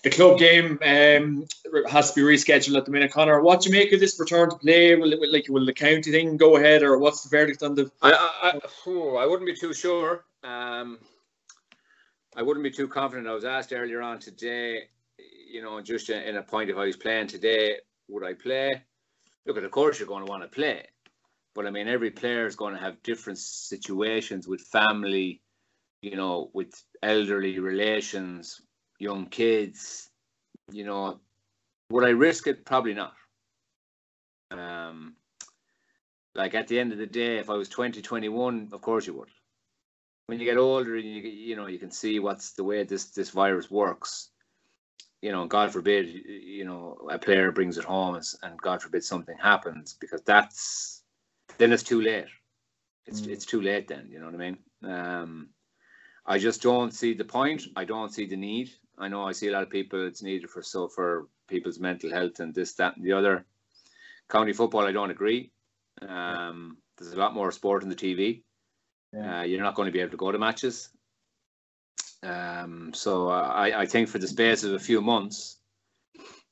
the 0.04 0.10
club 0.10 0.40
game 0.40 0.80
um, 0.82 1.46
has 1.90 2.14
to 2.14 2.16
be 2.16 2.22
rescheduled 2.22 2.78
at 2.78 2.86
the 2.86 2.92
minute. 2.92 3.12
Conor, 3.12 3.42
what 3.42 3.62
do 3.62 3.70
you 3.70 3.76
make 3.76 3.92
of 3.92 4.00
this 4.00 4.18
return 4.18 4.50
to 4.50 4.56
play? 4.56 4.96
Will 4.96 5.12
it, 5.12 5.20
like 5.30 5.48
will 5.50 5.66
the 5.66 5.74
county 5.74 6.10
thing 6.12 6.38
go 6.38 6.56
ahead, 6.56 6.84
or 6.84 6.98
what's 6.98 7.24
the 7.24 7.30
verdict 7.30 7.62
on 7.62 7.76
the? 7.76 7.92
I 8.02 8.14
I, 8.14 8.60
oh, 8.88 9.18
I 9.18 9.26
wouldn't 9.26 9.46
be 9.46 9.56
too 9.56 9.74
sure. 9.74 10.24
Um, 10.44 11.00
I 12.36 12.42
wouldn't 12.42 12.64
be 12.64 12.72
too 12.72 12.88
confident. 12.88 13.28
I 13.28 13.34
was 13.34 13.44
asked 13.44 13.74
earlier 13.74 14.02
on 14.02 14.20
today, 14.20 14.84
you 15.52 15.62
know, 15.62 15.82
just 15.82 16.10
in 16.10 16.38
a 16.38 16.44
point 16.44 16.70
if 16.70 16.78
I 16.78 16.86
was 16.86 16.96
playing 16.96 17.28
today, 17.28 17.76
would 18.08 18.24
I 18.24 18.34
play? 18.34 18.82
Look, 19.46 19.58
of 19.58 19.72
course 19.72 20.00
you're 20.00 20.08
going 20.08 20.26
to 20.26 20.32
want 20.32 20.44
to 20.44 20.50
play, 20.50 20.86
but 21.56 21.68
I 21.68 21.72
mean 21.72 21.90
every 21.90 22.12
player 22.12 22.46
is 22.46 22.56
going 22.56 22.74
to 22.74 22.80
have 22.80 23.04
different 23.04 23.40
situations 23.40 24.48
with 24.48 24.62
family, 24.62 25.42
you 26.02 26.16
know, 26.16 26.52
with 26.54 26.72
elderly 27.04 27.60
relations, 27.60 28.62
young 29.00 29.26
kids. 29.26 30.10
You 30.72 30.86
know, 30.86 31.20
would 31.90 32.04
I 32.06 32.10
risk 32.10 32.48
it? 32.48 32.66
Probably 32.66 32.94
not. 32.94 33.14
Um, 34.52 35.16
like 36.36 36.54
at 36.54 36.68
the 36.68 36.80
end 36.80 36.92
of 36.92 36.98
the 36.98 37.08
day, 37.08 37.38
if 37.38 37.50
I 37.50 37.54
was 37.54 37.70
20, 37.70 38.02
21, 38.02 38.70
of 38.72 38.82
course 38.82 39.08
you 39.08 39.14
would. 39.14 39.30
When 40.28 40.40
you 40.40 40.46
get 40.46 40.58
older, 40.58 40.96
and 40.96 41.06
you 41.06 41.22
you 41.24 41.56
know 41.56 41.66
you 41.66 41.80
can 41.80 41.90
see 41.90 42.20
what's 42.20 42.52
the 42.52 42.64
way 42.64 42.84
this 42.84 43.06
this 43.06 43.32
virus 43.32 43.72
works. 43.72 44.30
You 45.22 45.32
know, 45.32 45.48
God 45.48 45.72
forbid, 45.74 46.08
you 46.08 46.64
know, 46.66 46.98
a 47.10 47.18
player 47.18 47.52
brings 47.52 47.78
it 47.78 47.84
home, 47.84 48.16
and, 48.16 48.24
and 48.44 48.62
God 48.62 48.82
forbid 48.82 49.04
something 49.04 49.36
happens, 49.38 49.98
because 50.00 50.22
that's 50.22 51.02
then 51.58 51.74
it's 51.74 51.84
too 51.84 52.02
late. 52.02 52.28
It's 53.08 53.22
Mm. 53.22 53.32
it's 53.32 53.46
too 53.46 53.62
late 53.62 53.88
then. 53.88 54.08
You 54.12 54.20
know 54.20 54.26
what 54.26 54.36
I 54.36 54.38
mean? 54.38 54.58
Um, 54.84 55.50
I 56.30 56.38
just 56.38 56.62
don't 56.62 56.94
see 56.94 57.16
the 57.16 57.26
point. 57.26 57.64
I 57.76 57.86
don't 57.86 58.14
see 58.14 58.28
the 58.28 58.38
need. 58.38 58.70
I 59.00 59.08
know 59.08 59.24
I 59.24 59.32
see 59.32 59.48
a 59.48 59.52
lot 59.52 59.64
of 59.64 59.72
people. 59.72 60.06
It's 60.06 60.22
needed 60.22 60.48
for 60.48 60.62
so 60.62 60.88
for 60.88 61.28
people's 61.48 61.80
mental 61.80 62.12
health 62.12 62.40
and 62.40 62.54
this, 62.54 62.74
that, 62.76 62.96
and 62.96 63.04
the 63.04 63.14
other. 63.14 63.46
County 64.30 64.54
football, 64.54 64.86
I 64.86 64.92
don't 64.92 65.10
agree. 65.10 65.52
Um, 66.08 66.78
there's 66.98 67.14
a 67.14 67.18
lot 67.18 67.34
more 67.34 67.52
sport 67.52 67.82
on 67.82 67.90
the 67.90 67.96
TV. 67.96 68.44
Yeah. 69.12 69.40
Uh, 69.40 69.44
you're 69.44 69.64
not 69.64 69.74
going 69.74 69.88
to 69.88 69.92
be 69.92 70.02
able 70.02 70.12
to 70.12 70.18
go 70.18 70.32
to 70.32 70.38
matches. 70.38 70.90
Um, 72.22 72.92
so 72.94 73.30
I, 73.30 73.82
I 73.82 73.86
think 73.88 74.08
for 74.08 74.20
the 74.20 74.28
space 74.28 74.64
of 74.64 74.74
a 74.74 74.80
few 74.80 75.02
months, 75.02 75.58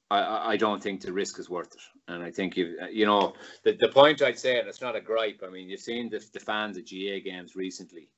I, 0.10 0.54
I 0.54 0.58
don't 0.58 0.82
think 0.82 1.02
the 1.02 1.14
risk 1.14 1.38
is 1.38 1.52
worth 1.52 1.76
it. 1.76 1.82
And 2.08 2.24
I 2.24 2.32
think 2.32 2.58
you 2.58 2.78
you 2.90 3.06
know 3.06 3.34
the, 3.64 3.74
the 3.74 3.90
point 3.90 4.24
I'd 4.24 4.40
say, 4.40 4.58
and 4.58 4.68
it's 4.68 4.82
not 4.82 4.96
a 4.96 5.02
gripe. 5.02 5.44
I 5.46 5.50
mean, 5.50 5.70
you've 5.70 5.82
seen 5.82 6.10
the, 6.10 6.26
the 6.34 6.40
fans 6.40 6.78
at 6.78 6.86
GAA 6.86 7.20
games 7.24 7.56
recently. 7.56 8.10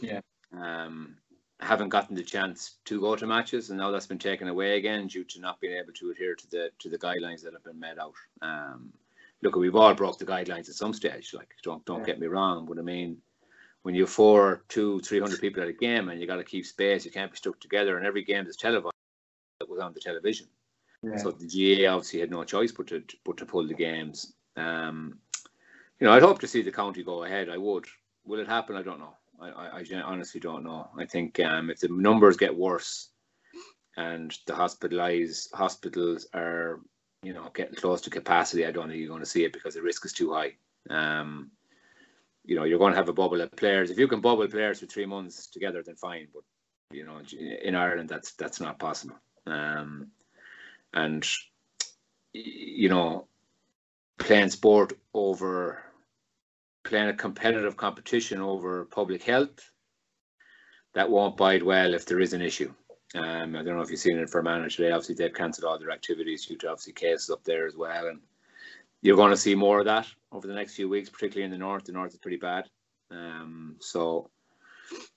Yeah. 0.00 0.20
Um, 0.52 1.16
haven't 1.60 1.90
gotten 1.90 2.16
the 2.16 2.22
chance 2.24 2.76
to 2.86 3.00
go 3.00 3.14
to 3.14 3.26
matches, 3.26 3.70
and 3.70 3.78
now 3.78 3.90
that's 3.90 4.06
been 4.06 4.18
taken 4.18 4.48
away 4.48 4.76
again 4.76 5.06
due 5.06 5.24
to 5.24 5.40
not 5.40 5.60
being 5.60 5.76
able 5.78 5.92
to 5.92 6.10
adhere 6.10 6.34
to 6.34 6.50
the 6.50 6.70
to 6.80 6.88
the 6.88 6.98
guidelines 6.98 7.42
that 7.42 7.52
have 7.52 7.64
been 7.64 7.78
made 7.78 7.98
out. 7.98 8.14
Um, 8.42 8.92
look, 9.42 9.54
we've 9.54 9.76
all 9.76 9.94
broke 9.94 10.18
the 10.18 10.24
guidelines 10.26 10.68
at 10.68 10.74
some 10.74 10.92
stage. 10.92 11.32
Like, 11.34 11.54
don't 11.62 11.84
don't 11.84 12.00
Yeah. 12.00 12.06
get 12.06 12.20
me 12.20 12.26
wrong, 12.26 12.66
but 12.66 12.78
I 12.78 12.82
mean, 12.82 13.22
when 13.82 13.94
you're 13.94 14.06
four, 14.08 14.64
two, 14.68 15.00
three 15.00 15.20
hundred 15.20 15.40
people 15.40 15.62
at 15.62 15.68
a 15.68 15.72
game, 15.72 16.08
and 16.08 16.20
you 16.20 16.26
got 16.26 16.36
to 16.36 16.44
keep 16.44 16.66
space, 16.66 17.04
you 17.04 17.10
can't 17.12 17.30
be 17.30 17.36
stuck 17.36 17.60
together, 17.60 17.96
and 17.96 18.04
every 18.06 18.24
game 18.24 18.46
is 18.46 18.56
televised. 18.56 18.92
That 19.60 19.68
was 19.70 19.80
on 19.80 19.92
the 19.92 20.00
television. 20.00 20.48
Yeah. 21.02 21.16
So 21.16 21.30
the 21.30 21.46
GAA 21.46 21.88
obviously 21.92 22.20
had 22.20 22.30
no 22.30 22.42
choice 22.44 22.72
but 22.72 22.88
to 22.88 23.04
but 23.24 23.36
to 23.36 23.46
pull 23.46 23.66
the 23.66 23.74
games. 23.74 24.34
Um, 24.56 25.18
you 26.00 26.06
know, 26.06 26.12
I'd 26.12 26.22
hope 26.22 26.40
to 26.40 26.48
see 26.48 26.62
the 26.62 26.72
county 26.72 27.04
go 27.04 27.22
ahead. 27.22 27.48
I 27.48 27.56
would. 27.56 27.86
Will 28.24 28.40
it 28.40 28.48
happen? 28.48 28.76
I 28.76 28.82
don't 28.82 28.98
know. 28.98 29.14
I, 29.40 29.48
I, 29.48 29.78
I 29.78 30.00
honestly 30.02 30.40
don't 30.40 30.64
know. 30.64 30.88
I 30.98 31.06
think 31.06 31.40
um, 31.40 31.70
if 31.70 31.80
the 31.80 31.88
numbers 31.88 32.36
get 32.36 32.56
worse 32.56 33.08
and 33.96 34.36
the 34.46 34.54
hospitalized 34.54 35.50
hospitals 35.54 36.26
are, 36.34 36.80
you 37.22 37.32
know, 37.32 37.50
getting 37.54 37.74
close 37.74 38.00
to 38.02 38.10
capacity, 38.10 38.66
I 38.66 38.70
don't 38.70 38.88
think 38.88 38.98
you're 38.98 39.08
going 39.08 39.20
to 39.20 39.26
see 39.26 39.44
it 39.44 39.52
because 39.52 39.74
the 39.74 39.82
risk 39.82 40.04
is 40.04 40.12
too 40.12 40.32
high. 40.32 40.54
Um, 40.90 41.50
you 42.44 42.56
know, 42.56 42.64
you're 42.64 42.78
going 42.78 42.92
to 42.92 42.98
have 42.98 43.08
a 43.08 43.12
bubble 43.12 43.40
of 43.40 43.52
players. 43.52 43.90
If 43.90 43.98
you 43.98 44.08
can 44.08 44.20
bubble 44.20 44.48
players 44.48 44.80
for 44.80 44.86
three 44.86 45.06
months 45.06 45.46
together, 45.46 45.82
then 45.84 45.96
fine. 45.96 46.28
But 46.32 46.42
you 46.92 47.06
know, 47.06 47.20
in 47.38 47.74
Ireland, 47.74 48.08
that's 48.08 48.32
that's 48.32 48.60
not 48.60 48.78
possible. 48.78 49.16
Um, 49.46 50.08
and 50.92 51.26
you 52.32 52.88
know, 52.88 53.26
playing 54.18 54.50
sport 54.50 54.94
over 55.14 55.82
playing 56.84 57.08
a 57.08 57.14
competitive 57.14 57.76
competition 57.76 58.40
over 58.40 58.84
public 58.86 59.22
health, 59.22 59.70
that 60.94 61.10
won't 61.10 61.36
bide 61.36 61.62
well 61.62 61.94
if 61.94 62.06
there 62.06 62.20
is 62.20 62.32
an 62.32 62.42
issue. 62.42 62.72
Um, 63.14 63.56
I 63.56 63.62
don't 63.62 63.76
know 63.76 63.82
if 63.82 63.90
you've 63.90 64.00
seen 64.00 64.18
it 64.18 64.30
for 64.30 64.42
Manor 64.42 64.68
today. 64.68 64.90
Obviously, 64.90 65.14
they've 65.14 65.34
cancelled 65.34 65.64
all 65.64 65.78
their 65.78 65.90
activities 65.90 66.46
due 66.46 66.56
to 66.58 66.70
obviously 66.70 66.94
cases 66.94 67.30
up 67.30 67.44
there 67.44 67.66
as 67.66 67.76
well, 67.76 68.06
and 68.06 68.20
you're 69.02 69.16
going 69.16 69.30
to 69.30 69.36
see 69.36 69.54
more 69.54 69.80
of 69.80 69.84
that 69.86 70.06
over 70.30 70.46
the 70.46 70.54
next 70.54 70.74
few 70.74 70.88
weeks, 70.88 71.10
particularly 71.10 71.44
in 71.44 71.50
the 71.50 71.58
north. 71.58 71.84
The 71.84 71.92
north 71.92 72.12
is 72.12 72.18
pretty 72.18 72.38
bad. 72.38 72.68
Um, 73.10 73.76
so 73.80 74.30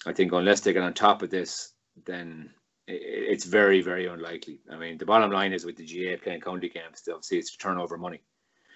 I 0.06 0.14
think 0.14 0.34
unless 0.34 0.62
they 0.62 0.74
get 0.74 0.84
on 0.84 0.94
top 0.94 1.22
of 1.22 1.30
this, 1.30 1.74
then 2.06 2.52
it's 2.88 3.46
very, 3.46 3.82
very 3.82 4.08
unlikely. 4.08 4.60
I 4.72 4.78
mean, 4.78 4.98
the 4.98 5.06
bottom 5.06 5.32
line 5.32 5.54
is 5.54 5.66
with 5.66 5.78
the 5.78 5.86
GAA 5.86 6.22
playing 6.22 6.42
county 6.42 6.70
games, 6.70 7.02
obviously 7.08 7.40
it's 7.40 7.52
to 7.52 7.58
turn 7.58 7.78
over 7.78 7.98
money. 7.98 8.22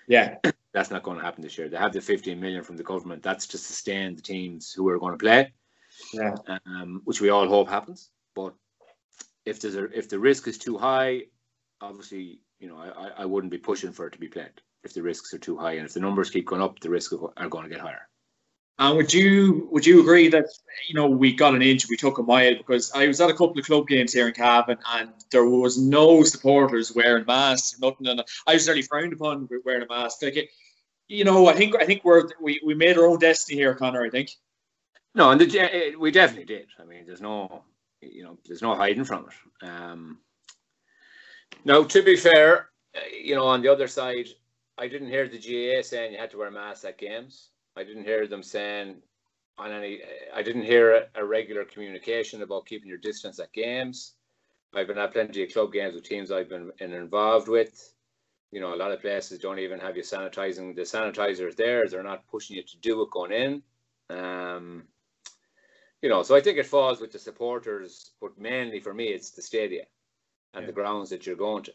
Yeah. 0.08 0.38
That's 0.74 0.92
not 0.92 1.04
going 1.04 1.18
to 1.18 1.24
happen 1.24 1.42
this 1.42 1.58
year. 1.58 1.68
They 1.70 1.78
have 1.78 1.94
the 1.94 2.02
15 2.02 2.40
million 2.40 2.64
from 2.64 2.78
the 2.78 2.84
government. 2.84 3.24
That's 3.24 3.48
to 3.48 3.58
sustain 3.58 4.16
the 4.16 4.22
teams 4.22 4.72
who 4.72 4.88
are 4.90 5.00
going 5.00 5.14
to 5.14 5.18
play, 5.18 5.52
Yeah. 6.14 6.36
um, 6.66 7.02
which 7.06 7.22
we 7.22 7.30
all 7.30 7.48
hope 7.48 7.70
happens. 7.70 8.12
But 8.36 8.54
if 9.46 9.60
there's 9.62 9.76
a, 9.76 9.86
if 9.86 10.10
the 10.10 10.20
risk 10.20 10.48
is 10.48 10.58
too 10.60 10.78
high, 10.78 11.24
obviously, 11.82 12.42
you 12.60 12.68
know, 12.68 12.78
I, 12.78 13.22
I- 13.24 13.26
wouldn't 13.26 13.52
be 13.52 13.58
pushing 13.58 13.92
for 13.94 14.06
it 14.08 14.14
to 14.14 14.20
be 14.20 14.28
played 14.28 14.62
if 14.84 14.94
the 14.94 15.02
risks 15.02 15.34
are 15.34 15.40
too 15.40 15.58
high. 15.58 15.74
And 15.74 15.86
if 15.86 15.94
the 15.94 16.02
numbers 16.02 16.30
keep 16.30 16.46
going 16.46 16.62
up, 16.62 16.80
the 16.80 16.90
risks 16.90 17.14
are 17.38 17.50
going 17.50 17.64
to 17.64 17.70
get 17.70 17.80
higher. 17.82 18.08
And 18.80 18.96
would 18.96 19.14
you 19.14 19.68
would 19.72 19.86
you 19.86 20.00
agree 20.00 20.30
that 20.30 20.46
you 20.88 20.96
know 20.96 21.08
we 21.08 21.34
got 21.34 21.54
an 21.54 21.62
inch, 21.62 21.90
we 21.90 21.98
took 21.98 22.18
a 22.18 22.24
mile 22.24 22.56
because 22.56 22.92
I 22.94 23.08
was 23.08 23.20
at 23.20 23.30
a 23.30 23.34
couple 23.34 23.60
of 23.60 23.66
club 23.66 23.88
games 23.88 24.14
here 24.14 24.30
in 24.30 24.34
Cavan 24.34 24.78
and 24.94 25.12
there 25.32 25.46
was 25.46 25.78
no 25.78 26.24
supporters 26.24 26.96
wearing 26.96 27.26
masks, 27.26 27.78
nothing, 27.80 28.08
and 28.08 28.24
I 28.48 28.54
was 28.54 28.70
really 28.70 28.82
frowned 28.82 29.12
upon 29.12 29.50
wearing 29.66 29.84
a 29.84 29.94
mask. 29.94 30.24
Like, 30.24 30.38
it, 30.38 30.50
you 31.10 31.26
know, 31.26 31.48
I 31.48 31.54
think 31.54 31.76
I 31.76 31.86
think 31.86 32.06
we're 32.06 32.30
we, 32.42 32.62
we 32.66 32.74
made 32.74 32.98
our 32.98 33.06
own 33.06 33.20
destiny 33.20 33.58
here, 33.58 33.76
Conor. 33.76 34.06
I 34.06 34.10
think. 34.10 34.30
No, 35.14 35.32
and 35.32 35.42
the, 35.42 35.96
we 36.00 36.12
definitely 36.12 36.46
did. 36.46 36.68
I 36.80 36.86
mean, 36.86 37.06
there's 37.06 37.20
no, 37.20 37.64
you 38.02 38.24
know, 38.24 38.38
there's 38.46 38.62
no 38.62 38.76
hiding 38.76 39.04
from 39.04 39.28
it. 39.28 39.68
Um, 39.68 40.20
now, 41.66 41.84
to 41.84 42.02
be 42.02 42.16
fair, 42.16 42.70
eh, 42.94 43.00
you 43.24 43.36
know, 43.36 43.48
on 43.48 43.62
the 43.62 43.68
other 43.68 43.88
side, 43.88 44.28
I 44.78 44.88
didn't 44.88 45.10
hear 45.10 45.28
the 45.28 45.38
GAA 45.38 45.82
saying 45.82 46.14
you 46.14 46.20
had 46.20 46.32
to 46.32 46.38
wear 46.38 46.52
masks 46.52 46.86
at 46.86 46.98
games. 46.98 47.50
I 47.80 47.84
didn't 47.86 48.04
hear 48.04 48.28
them 48.28 48.44
saying 48.44 48.98
on 49.58 49.72
any. 49.72 50.02
I 50.34 50.44
didn't 50.44 50.64
hear 50.64 50.96
a, 50.96 51.22
a 51.22 51.26
regular 51.26 51.64
communication 51.64 52.42
about 52.42 52.66
keeping 52.66 52.90
your 52.90 52.98
distance 52.98 53.40
at 53.40 53.54
games. 53.54 54.16
I've 54.76 54.88
been 54.88 54.98
at 54.98 55.14
plenty 55.14 55.44
of 55.44 55.54
club 55.54 55.72
games 55.72 55.96
with 55.96 56.04
teams 56.04 56.30
I've 56.30 56.50
been 56.50 56.72
in, 56.80 56.94
involved 56.94 57.48
with. 57.48 57.94
You 58.52 58.60
know, 58.60 58.74
a 58.74 58.82
lot 58.84 58.92
of 58.92 59.00
places 59.00 59.40
don't 59.40 59.60
even 59.60 59.80
have 59.80 59.96
you 59.96 60.04
sanitizing. 60.04 60.76
The 60.76 60.82
sanitizer 60.82 61.48
is 61.48 61.56
there. 61.56 61.88
They're 61.88 62.04
not 62.04 62.28
pushing 62.28 62.58
you 62.58 62.64
to 62.64 62.78
do 62.82 63.02
it 63.02 63.12
going 63.12 63.32
in. 63.32 63.64
Um, 64.10 64.84
you 66.02 66.10
know, 66.10 66.24
so 66.24 66.36
I 66.36 66.42
think 66.42 66.58
it 66.58 66.66
falls 66.66 67.00
with 67.00 67.12
the 67.12 67.20
supporters, 67.20 68.12
but 68.20 68.38
mainly 68.38 68.80
for 68.80 68.94
me, 68.94 69.06
it's 69.06 69.32
the 69.32 69.42
stadia 69.42 69.86
and 70.54 70.68
the 70.68 70.72
grounds 70.74 71.10
that 71.12 71.26
you're 71.26 71.36
going 71.36 71.64
to. 71.64 71.74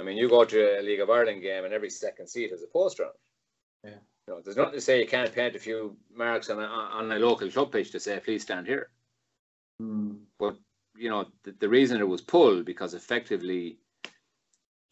I 0.00 0.02
mean, 0.02 0.16
you 0.16 0.28
go 0.28 0.44
to 0.44 0.80
a 0.80 0.82
League 0.82 1.00
of 1.00 1.10
Ireland 1.10 1.42
game 1.42 1.64
and 1.64 1.74
every 1.74 1.90
second 1.90 2.28
seat 2.28 2.50
has 2.52 2.62
a 2.62 2.66
poster 2.66 3.04
on 3.04 3.10
it. 3.10 3.90
Yeah. 3.90 3.98
You 4.28 4.34
know, 4.34 4.40
there's 4.40 4.56
nothing 4.56 4.74
to 4.74 4.80
say 4.80 5.00
you 5.00 5.06
can't 5.06 5.32
paint 5.32 5.54
a 5.54 5.58
few 5.60 5.96
marks 6.14 6.50
on 6.50 6.58
a, 6.60 6.66
on 6.66 7.12
a 7.12 7.18
local 7.18 7.48
club 7.50 7.70
pitch 7.72 7.92
to 7.92 8.00
say, 8.00 8.20
please 8.24 8.42
stand 8.42 8.66
here. 8.66 8.90
Hmm. 9.80 10.14
But, 10.38 10.56
you 10.96 11.10
know, 11.10 11.26
the, 11.44 11.52
the 11.52 11.68
reason 11.68 12.00
it 12.00 12.08
was 12.08 12.22
pulled 12.22 12.64
because 12.64 12.94
effectively 12.94 13.78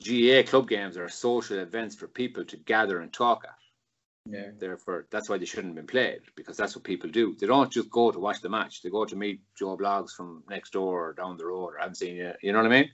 GAA 0.00 0.42
club 0.48 0.68
games 0.68 0.96
are 0.96 1.08
social 1.08 1.58
events 1.58 1.96
for 1.96 2.06
people 2.08 2.44
to 2.44 2.56
gather 2.58 3.00
and 3.00 3.12
talk 3.12 3.44
at 3.44 4.32
Yeah. 4.32 4.50
therefore 4.58 5.06
that's 5.10 5.28
why 5.28 5.38
they 5.38 5.44
shouldn't 5.44 5.76
have 5.76 5.76
been 5.76 5.86
played 5.86 6.22
because 6.36 6.56
that's 6.56 6.74
what 6.74 6.84
people 6.84 7.10
do. 7.10 7.34
They 7.38 7.46
don't 7.46 7.72
just 7.72 7.90
go 7.90 8.10
to 8.10 8.18
watch 8.18 8.40
the 8.40 8.48
match; 8.48 8.82
they 8.82 8.90
go 8.90 9.04
to 9.04 9.16
meet 9.16 9.40
Joe 9.58 9.76
Blogs 9.76 10.10
from 10.10 10.42
next 10.48 10.72
door 10.72 11.08
or 11.08 11.12
down 11.12 11.36
the 11.36 11.46
road 11.46 11.74
or 11.74 11.78
I 11.78 11.82
haven't 11.82 11.96
seen 11.96 12.16
you. 12.16 12.32
You 12.42 12.52
know 12.52 12.62
what 12.62 12.72
I 12.72 12.80
mean? 12.80 12.90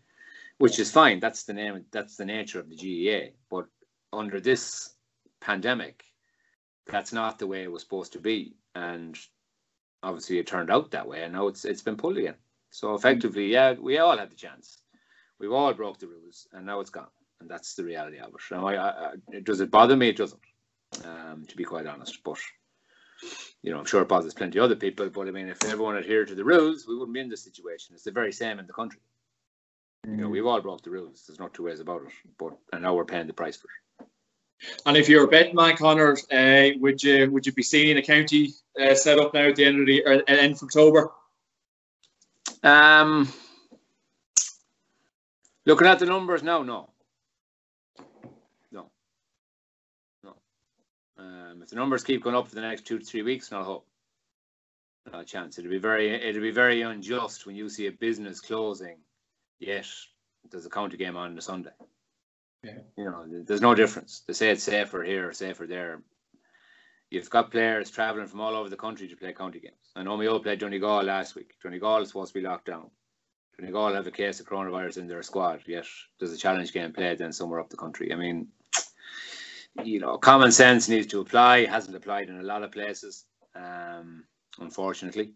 Which 0.58 0.78
is 0.78 0.90
fine. 0.92 1.20
That's 1.20 1.44
the 1.44 1.54
name. 1.54 1.84
That's 1.90 2.16
the 2.16 2.26
nature 2.26 2.60
of 2.60 2.68
the 2.68 2.76
GAA. 2.76 3.32
But 3.50 3.66
under 4.12 4.40
this 4.40 4.94
pandemic, 5.40 6.04
that's 6.86 7.12
not 7.12 7.38
the 7.38 7.46
way 7.46 7.62
it 7.62 7.72
was 7.72 7.82
supposed 7.82 8.12
to 8.12 8.18
be, 8.18 8.54
and 8.74 9.16
obviously 10.02 10.38
it 10.38 10.46
turned 10.46 10.70
out 10.70 10.90
that 10.90 11.08
way. 11.08 11.22
And 11.22 11.32
now 11.32 11.48
it's 11.48 11.64
it's 11.64 11.82
been 11.82 11.96
pulled 11.96 12.18
again. 12.18 12.36
So 12.70 12.94
effectively, 12.94 13.46
yeah, 13.46 13.74
we 13.74 13.98
all 13.98 14.16
had 14.16 14.30
the 14.30 14.36
chance. 14.36 14.78
We've 15.38 15.52
all 15.52 15.72
broke 15.74 15.98
the 15.98 16.06
rules, 16.06 16.46
and 16.52 16.66
now 16.66 16.80
it's 16.80 16.90
gone, 16.90 17.08
and 17.40 17.48
that's 17.48 17.74
the 17.74 17.84
reality 17.84 18.18
of 18.18 18.28
it. 18.28 18.40
Now, 18.50 18.66
I, 18.66 18.74
I, 18.76 19.40
does 19.42 19.60
it 19.60 19.70
bother 19.70 19.96
me? 19.96 20.10
It 20.10 20.16
doesn't, 20.16 20.40
um, 21.04 21.46
to 21.48 21.56
be 21.56 21.64
quite 21.64 21.86
honest. 21.86 22.22
But 22.22 22.38
you 23.62 23.72
know, 23.72 23.78
I'm 23.78 23.86
sure 23.86 24.02
it 24.02 24.08
bothers 24.08 24.34
plenty 24.34 24.58
of 24.58 24.64
other 24.64 24.76
people. 24.76 25.08
But 25.08 25.28
I 25.28 25.30
mean, 25.30 25.48
if 25.48 25.64
everyone 25.64 25.96
adhered 25.96 26.28
to 26.28 26.34
the 26.34 26.44
rules, 26.44 26.86
we 26.86 26.94
wouldn't 26.94 27.14
be 27.14 27.20
in 27.20 27.28
this 27.28 27.42
situation. 27.42 27.94
It's 27.94 28.04
the 28.04 28.10
very 28.10 28.32
same 28.32 28.58
in 28.58 28.66
the 28.66 28.72
country. 28.72 29.00
Mm. 30.06 30.10
You 30.10 30.16
know, 30.18 30.28
mm. 30.28 30.32
we've 30.32 30.46
all 30.46 30.60
broke 30.60 30.82
the 30.82 30.90
rules. 30.90 31.24
There's 31.26 31.40
not 31.40 31.54
two 31.54 31.64
ways 31.64 31.80
about 31.80 32.02
it. 32.02 32.12
But 32.38 32.56
and 32.72 32.82
now 32.82 32.94
we're 32.94 33.04
paying 33.04 33.26
the 33.26 33.32
price 33.32 33.56
for 33.56 33.68
it. 33.68 33.79
And 34.84 34.96
if 34.96 35.08
you're 35.08 35.24
a 35.24 35.28
betting 35.28 35.54
man, 35.54 35.76
Conor, 35.76 36.16
uh, 36.30 36.68
would 36.78 37.02
you 37.02 37.30
would 37.30 37.46
you 37.46 37.52
be 37.52 37.62
seeing 37.62 37.96
a 37.96 38.02
county 38.02 38.52
uh, 38.80 38.94
set 38.94 39.18
up 39.18 39.32
now 39.32 39.48
at 39.48 39.56
the 39.56 39.64
end 39.64 39.80
of 39.80 39.86
the 39.86 40.04
or 40.04 40.22
end 40.28 40.54
of 40.54 40.62
October? 40.62 41.10
Um, 42.62 43.32
looking 45.64 45.86
at 45.86 45.98
the 45.98 46.06
numbers 46.06 46.42
now, 46.42 46.62
no, 46.62 46.90
no, 48.70 48.90
no. 50.22 50.36
Um, 51.18 51.62
if 51.62 51.70
the 51.70 51.76
numbers 51.76 52.04
keep 52.04 52.22
going 52.22 52.36
up 52.36 52.48
for 52.48 52.54
the 52.54 52.60
next 52.60 52.84
two 52.84 52.98
to 52.98 53.04
three 53.04 53.22
weeks, 53.22 53.50
not 53.50 53.62
a 53.62 53.64
hope, 53.64 53.86
not 55.10 55.22
a 55.22 55.24
chance. 55.24 55.58
It'd 55.58 55.70
be 55.70 55.78
very, 55.78 56.10
it'd 56.10 56.42
be 56.42 56.50
very 56.50 56.82
unjust 56.82 57.46
when 57.46 57.56
you 57.56 57.70
see 57.70 57.86
a 57.86 57.92
business 57.92 58.40
closing, 58.40 58.98
yet 59.58 59.86
there's 60.50 60.66
a 60.66 60.70
county 60.70 60.98
game 60.98 61.16
on 61.16 61.34
the 61.34 61.42
Sunday. 61.42 61.70
Yeah. 62.62 62.78
You 62.96 63.04
know, 63.04 63.24
there's 63.46 63.60
no 63.60 63.74
difference. 63.74 64.22
They 64.26 64.34
say 64.34 64.50
it's 64.50 64.64
safer 64.64 65.02
here, 65.02 65.32
safer 65.32 65.66
there. 65.66 66.02
You've 67.10 67.30
got 67.30 67.50
players 67.50 67.90
travelling 67.90 68.28
from 68.28 68.40
all 68.40 68.54
over 68.54 68.68
the 68.68 68.76
country 68.76 69.08
to 69.08 69.16
play 69.16 69.32
county 69.32 69.60
games. 69.60 69.90
I 69.96 70.02
know 70.02 70.16
we 70.16 70.28
all 70.28 70.40
played 70.40 70.60
Donegal 70.60 71.02
last 71.02 71.34
week. 71.34 71.54
Donegal 71.62 72.02
is 72.02 72.08
supposed 72.08 72.32
to 72.32 72.38
be 72.38 72.46
locked 72.46 72.66
down. 72.66 72.90
Donegal 73.58 73.94
have 73.94 74.06
a 74.06 74.12
case 74.12 74.40
of 74.40 74.46
coronavirus 74.46 74.98
in 74.98 75.08
their 75.08 75.22
squad, 75.22 75.62
yet 75.66 75.86
there's 76.18 76.32
a 76.32 76.36
challenge 76.36 76.72
game 76.72 76.92
played 76.92 77.18
then 77.18 77.32
somewhere 77.32 77.60
up 77.60 77.68
the 77.68 77.76
country. 77.76 78.12
I 78.12 78.16
mean, 78.16 78.48
you 79.82 79.98
know, 80.00 80.18
common 80.18 80.52
sense 80.52 80.88
needs 80.88 81.08
to 81.08 81.20
apply. 81.20 81.58
It 81.58 81.70
hasn't 81.70 81.96
applied 81.96 82.28
in 82.28 82.38
a 82.38 82.44
lot 82.44 82.62
of 82.62 82.72
places, 82.72 83.24
um, 83.56 84.24
unfortunately. 84.58 85.34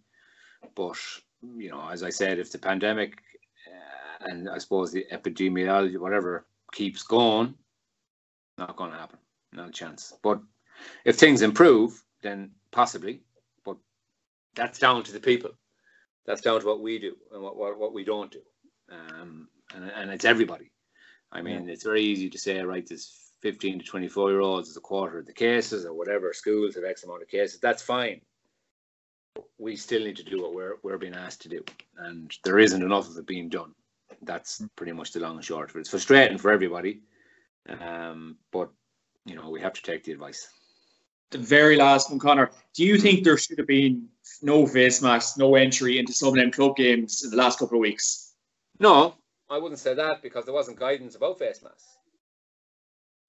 But, 0.74 0.96
you 1.42 1.70
know, 1.70 1.88
as 1.88 2.02
I 2.02 2.10
said, 2.10 2.38
if 2.38 2.52
the 2.52 2.58
pandemic 2.58 3.18
uh, 3.66 4.30
and 4.30 4.48
I 4.48 4.58
suppose 4.58 4.92
the 4.92 5.06
epidemiology, 5.12 5.98
whatever, 5.98 6.46
keeps 6.74 7.02
going, 7.02 7.54
not 8.58 8.76
going 8.76 8.90
to 8.90 8.98
happen. 8.98 9.18
No 9.52 9.70
chance. 9.70 10.12
But 10.22 10.40
if 11.04 11.16
things 11.16 11.42
improve, 11.42 12.02
then 12.22 12.50
possibly. 12.70 13.20
But 13.64 13.76
that's 14.54 14.78
down 14.78 15.04
to 15.04 15.12
the 15.12 15.20
people. 15.20 15.52
That's 16.26 16.42
down 16.42 16.60
to 16.60 16.66
what 16.66 16.80
we 16.80 16.98
do 16.98 17.16
and 17.32 17.42
what 17.42 17.56
what, 17.56 17.78
what 17.78 17.94
we 17.94 18.04
don't 18.04 18.30
do. 18.30 18.40
Um, 18.90 19.48
and, 19.74 19.90
and 19.90 20.10
it's 20.10 20.24
everybody. 20.24 20.70
I 21.32 21.42
mean, 21.42 21.66
yeah. 21.66 21.72
it's 21.72 21.84
very 21.84 22.02
easy 22.02 22.30
to 22.30 22.38
say, 22.38 22.60
right, 22.60 22.87
there's 22.87 23.24
15 23.42 23.80
to 23.80 23.84
24 23.84 24.30
year 24.30 24.40
olds 24.40 24.68
is 24.68 24.76
a 24.76 24.80
quarter 24.80 25.18
of 25.18 25.26
the 25.26 25.32
cases 25.32 25.84
or 25.84 25.92
whatever, 25.92 26.32
schools 26.32 26.74
have 26.76 26.84
X 26.84 27.04
amount 27.04 27.22
of 27.22 27.28
cases. 27.28 27.60
That's 27.60 27.82
fine. 27.82 28.20
We 29.58 29.76
still 29.76 30.04
need 30.04 30.16
to 30.16 30.22
do 30.22 30.40
what 30.40 30.54
we're, 30.54 30.76
we're 30.82 30.98
being 30.98 31.14
asked 31.14 31.42
to 31.42 31.48
do. 31.48 31.64
And 31.98 32.32
there 32.44 32.58
isn't 32.58 32.82
enough 32.82 33.08
of 33.08 33.16
it 33.18 33.26
being 33.26 33.48
done 33.48 33.74
that's 34.22 34.62
pretty 34.77 34.92
much 34.92 35.12
the 35.12 35.20
long 35.20 35.37
and 35.37 35.44
short 35.44 35.70
of 35.70 35.77
it. 35.77 35.81
It's 35.81 35.90
frustrating 35.90 36.38
for 36.38 36.50
everybody, 36.50 37.00
um, 37.68 38.37
but 38.53 38.70
you 39.24 39.35
know 39.35 39.50
we 39.50 39.61
have 39.61 39.74
to 39.74 39.83
take 39.83 40.05
the 40.05 40.12
advice. 40.12 40.48
The 41.31 41.38
very 41.38 41.77
last 41.77 42.11
one, 42.11 42.18
Conor. 42.18 42.50
Do 42.74 42.85
you 42.85 42.98
think 42.98 43.24
there 43.24 43.37
should 43.37 43.59
have 43.59 43.66
been 43.66 44.09
no 44.42 44.66
face 44.66 45.03
masks, 45.03 45.37
no 45.37 45.55
entry 45.57 45.98
into 45.98 46.12
some 46.12 46.29
of 46.29 46.35
them 46.35 46.50
club 46.50 46.77
games 46.77 47.24
in 47.24 47.31
the 47.31 47.37
last 47.37 47.59
couple 47.59 47.79
of 47.79 47.81
weeks? 47.81 48.35
No, 48.79 49.14
I 49.50 49.59
wouldn't 49.59 49.81
say 49.81 49.94
that 49.94 50.22
because 50.22 50.44
there 50.44 50.55
wasn't 50.55 50.79
guidance 50.79 51.16
about 51.16 51.38
face 51.38 51.62
masks. 51.62 51.98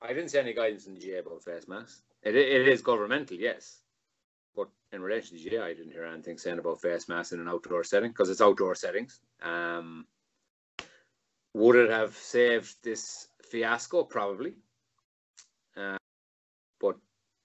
I 0.02 0.10
didn't 0.10 0.30
see 0.30 0.40
any 0.40 0.54
guidance 0.54 0.88
in 0.88 0.94
the 0.94 1.00
GAA 1.00 1.20
about 1.20 1.44
face 1.44 1.68
masks. 1.68 2.02
It, 2.22 2.36
it 2.36 2.68
is 2.68 2.82
governmental, 2.82 3.38
yes. 3.38 3.80
But 4.56 4.70
in 4.92 5.02
relation 5.02 5.38
to 5.38 5.44
the 5.44 5.58
GAA, 5.58 5.64
I 5.64 5.74
didn't 5.74 5.92
hear 5.92 6.06
anything 6.06 6.38
saying 6.38 6.60
about 6.60 6.82
face 6.82 7.10
masks 7.10 7.34
in 7.34 7.40
an 7.40 7.48
outdoor 7.48 7.84
setting 7.84 8.12
because 8.12 8.30
it's 8.30 8.42
outdoor 8.42 8.76
settings. 8.76 9.20
Um, 9.42 10.06
would 11.56 11.78
it 11.78 11.90
have 11.90 12.14
saved 12.18 12.76
this 12.84 13.30
fiasco? 13.50 14.04
Probably. 14.04 14.56
Uh, 15.78 15.96
but, 16.82 16.98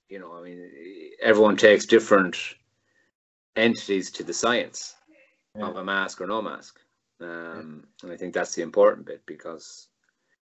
you 0.09 0.19
know, 0.19 0.37
I 0.37 0.43
mean, 0.43 0.69
everyone 1.23 1.57
takes 1.57 1.87
different 1.87 2.37
entities 3.55 4.11
to 4.13 4.25
the 4.25 4.33
science 4.33 4.97
yeah. 5.57 5.67
of 5.67 5.77
a 5.77 5.85
mask 5.85 6.21
or 6.21 6.27
no 6.27 6.43
mask. 6.43 6.81
Um, 7.21 7.85
yeah. 7.85 8.03
And 8.03 8.13
I 8.13 8.17
think 8.17 8.35
that's 8.35 8.53
the 8.57 8.63
important 8.63 9.07
bit 9.07 9.23
because 9.27 9.87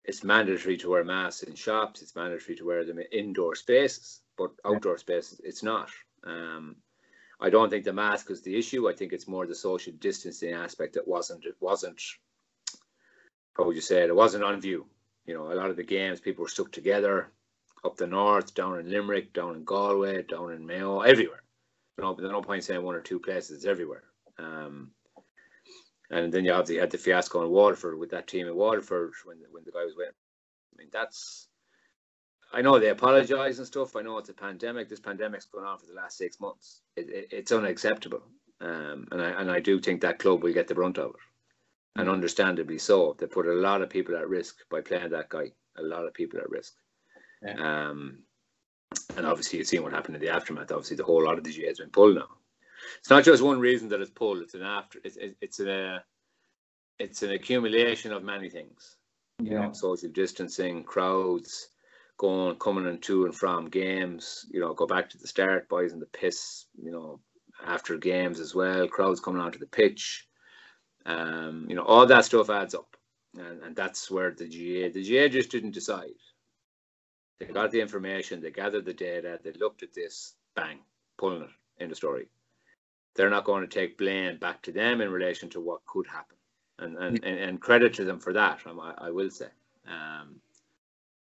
it's 0.05 0.25
mandatory 0.25 0.77
to 0.79 0.91
wear 0.91 1.05
masks 1.05 1.45
in 1.45 1.55
shops, 1.55 2.03
it's 2.03 2.17
mandatory 2.17 2.57
to 2.57 2.67
wear 2.67 2.85
them 2.85 2.99
in 2.99 3.07
indoor 3.13 3.55
spaces, 3.55 4.23
but 4.37 4.51
outdoor 4.65 4.95
yeah. 4.95 4.99
spaces, 4.99 5.41
it's 5.45 5.63
not. 5.63 5.91
Um, 6.25 6.75
I 7.41 7.51
don't 7.51 7.71
think 7.71 7.85
the 7.85 7.93
mask 7.93 8.33
is 8.33 8.43
the 8.43 8.57
issue. 8.57 8.89
I 8.89 8.95
think 8.95 9.13
it's 9.13 9.29
more 9.29 9.47
the 9.47 9.55
social 9.55 9.93
distancing 10.01 10.55
aspect 10.55 10.95
that 10.95 11.07
wasn't 11.07 11.45
it 11.45 11.57
wasn't 11.61 12.03
how 13.57 13.65
would 13.65 13.77
you 13.77 13.83
say 13.83 14.03
it? 14.03 14.11
It 14.11 14.17
wasn't 14.17 14.45
on 14.45 14.61
view. 14.61 14.87
You 15.27 15.35
know, 15.35 15.53
a 15.53 15.55
lot 15.55 15.71
of 15.71 15.77
the 15.77 15.85
games 15.85 16.21
people 16.21 16.43
were 16.43 16.49
stuck 16.49 16.71
together 16.73 17.31
up 17.85 17.97
the 17.97 18.07
north, 18.07 18.55
down 18.55 18.79
in 18.79 18.91
Limerick, 18.91 19.33
down 19.33 19.55
in 19.57 19.65
Galway, 19.65 20.23
down 20.23 20.53
in 20.53 20.67
Mayo, 20.67 21.01
everywhere. 21.01 21.43
You 21.97 22.05
know, 22.05 22.15
but 22.15 22.23
there's 22.23 22.33
no 22.33 22.43
point 22.43 22.65
saying 22.65 22.83
one 22.83 22.95
or 22.95 23.01
two 23.01 23.21
places, 23.21 23.59
it's 23.59 23.67
everywhere. 23.67 24.05
Um, 24.39 24.91
and 26.11 26.33
then 26.33 26.45
you 26.45 26.53
obviously 26.53 26.79
had 26.79 26.91
the 26.91 26.99
fiasco 26.99 27.43
in 27.43 27.51
Waterford 27.51 27.99
with 27.99 28.11
that 28.11 28.27
team 28.27 28.47
in 28.47 28.55
Waterford 28.55 29.13
when 29.25 29.39
when 29.51 29.65
the 29.65 29.71
guy 29.71 29.85
was 29.85 29.95
winning. 29.97 30.13
I 30.13 30.75
mean, 30.79 30.89
that's. 30.93 31.49
I 32.53 32.63
know 32.63 32.79
they 32.79 32.91
apologise 32.91 33.59
and 33.59 33.67
stuff. 33.67 33.97
I 33.97 34.03
know 34.03 34.19
it's 34.19 34.29
a 34.29 34.35
pandemic. 34.35 34.89
This 34.89 35.01
pandemic's 35.01 35.47
going 35.47 35.65
on 35.65 35.79
for 35.79 35.87
the 35.87 35.95
last 35.95 36.19
six 36.19 36.39
months. 36.41 36.83
It, 36.95 37.09
it, 37.09 37.29
it's 37.33 37.53
unacceptable, 37.53 38.23
um, 38.61 39.09
and 39.11 39.21
I 39.21 39.31
and 39.41 39.51
I 39.51 39.61
do 39.61 39.81
think 39.81 40.01
that 40.01 40.19
club 40.19 40.43
will 40.43 40.53
get 40.53 40.69
the 40.69 40.75
brunt 40.75 40.99
of 40.99 41.11
it 41.11 41.21
and 41.97 42.09
understandably 42.09 42.79
so. 42.79 43.17
They 43.19 43.27
put 43.27 43.47
a 43.47 43.53
lot 43.53 43.83
of 43.83 43.91
people 43.91 44.17
at 44.17 44.29
risk 44.29 44.59
by 44.71 44.81
playing 44.81 45.11
that 45.11 45.29
guy. 45.29 45.53
A 45.79 45.83
lot 45.83 46.07
of 46.07 46.15
people 46.15 46.41
at 46.41 46.51
risk. 46.51 46.75
Yeah. 47.43 47.89
Um, 47.89 48.19
and 49.17 49.27
obviously, 49.27 49.59
you've 49.59 49.69
seen 49.69 49.83
what 49.83 49.93
happened 49.93 50.17
in 50.17 50.21
the 50.21 50.29
aftermath. 50.29 50.71
Obviously, 50.71 50.97
the 50.97 51.05
whole 51.05 51.25
lot 51.25 51.39
of 51.39 51.45
the 51.45 51.53
GAA 51.53 51.69
has 51.69 51.79
been 51.79 51.91
pulled 51.91 52.15
now. 52.17 52.29
It's 53.01 53.11
not 53.11 53.25
just 53.25 53.43
one 53.43 53.61
reason 53.61 53.89
that 53.89 54.01
it's 54.01 54.11
pulled. 54.11 54.43
It's 54.43 54.55
an 54.55 54.63
after. 54.63 55.01
It's 55.05 55.19
it's 55.41 55.61
a 55.61 56.05
it's 56.99 57.23
an 57.23 57.33
accumulation 57.33 58.13
of 58.13 58.23
many 58.23 58.51
things. 58.51 58.97
You 59.43 59.59
know, 59.59 59.73
social 59.73 60.11
distancing, 60.11 60.85
crowds, 60.85 61.69
going 62.19 62.57
coming 62.57 62.87
and 62.87 63.03
to 63.03 63.25
and 63.25 63.35
from 63.35 63.69
games. 63.69 64.47
You 64.51 64.61
know, 64.61 64.75
go 64.75 64.87
back 64.87 65.11
to 65.11 65.19
the 65.19 65.27
start, 65.27 65.69
boys 65.69 65.93
in 65.93 65.99
the 65.99 66.07
piss. 66.07 66.67
You 66.81 66.93
know, 66.93 67.21
after 67.67 67.97
games 67.97 68.39
as 68.39 68.55
well, 68.55 68.87
crowds 68.87 69.21
coming 69.21 69.43
onto 69.43 69.59
the 69.59 69.67
pitch. 69.67 70.29
Um, 71.07 71.67
you 71.69 71.75
know, 71.75 71.85
all 71.85 72.07
that 72.07 72.25
stuff 72.25 72.51
adds 72.51 72.75
up. 72.75 72.97
And, 73.37 73.63
and 73.63 73.77
that's 73.77 74.11
where 74.11 74.31
the 74.31 74.45
GAA, 74.45 74.93
the 74.93 75.03
GAA 75.03 75.29
just 75.29 75.51
didn't 75.51 75.73
decide. 75.73 76.15
They 77.41 77.47
got 77.47 77.73
the 77.73 77.81
information, 77.81 78.41
they 78.41 78.51
gathered 78.51 78.85
the 78.85 78.95
data, 78.95 79.41
they 79.43 79.53
looked 79.53 79.83
at 79.83 79.93
this, 79.93 80.35
bang, 80.55 80.79
pulling 81.19 81.43
it 81.43 81.51
in 81.79 81.89
the 81.89 81.97
story. 81.97 82.29
They're 83.17 83.31
not 83.31 83.45
going 83.45 83.63
to 83.63 83.69
take 83.69 83.99
blame 83.99 84.39
back 84.39 84.63
to 84.63 84.73
them 84.73 85.01
in 85.01 85.11
relation 85.11 85.49
to 85.51 85.61
what 85.61 85.85
could 85.87 86.07
happen. 86.07 86.37
And 86.79 86.97
and, 86.97 87.21
mm. 87.21 87.29
and, 87.29 87.39
and 87.39 87.61
credit 87.61 87.95
to 87.95 88.05
them 88.05 88.19
for 88.19 88.33
that, 88.33 88.61
I, 88.67 88.95
I 88.99 89.11
will 89.11 89.31
say. 89.31 89.49
Um, 89.87 90.41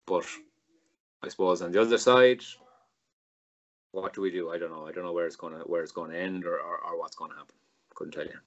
but 0.07 0.27
I 1.23 1.29
suppose 1.29 1.63
on 1.63 1.73
the 1.73 1.81
other 1.81 1.99
side, 1.99 2.43
what 3.93 4.13
do 4.13 4.21
we 4.21 4.31
do? 4.31 4.51
I 4.51 4.59
don't 4.59 4.71
know. 4.71 4.87
I 4.87 4.93
don't 4.93 5.05
know 5.05 5.13
where 5.13 5.27
it's 5.27 5.37
gonna 5.37 5.61
where 5.61 5.83
it's 5.83 5.93
gonna 5.93 6.17
end 6.17 6.45
or, 6.45 6.59
or, 6.59 6.79
or 6.85 6.99
what's 6.99 7.17
gonna 7.17 7.35
happen. 7.35 7.55
Couldn't 7.95 8.13
tell 8.13 8.25
you. 8.25 8.39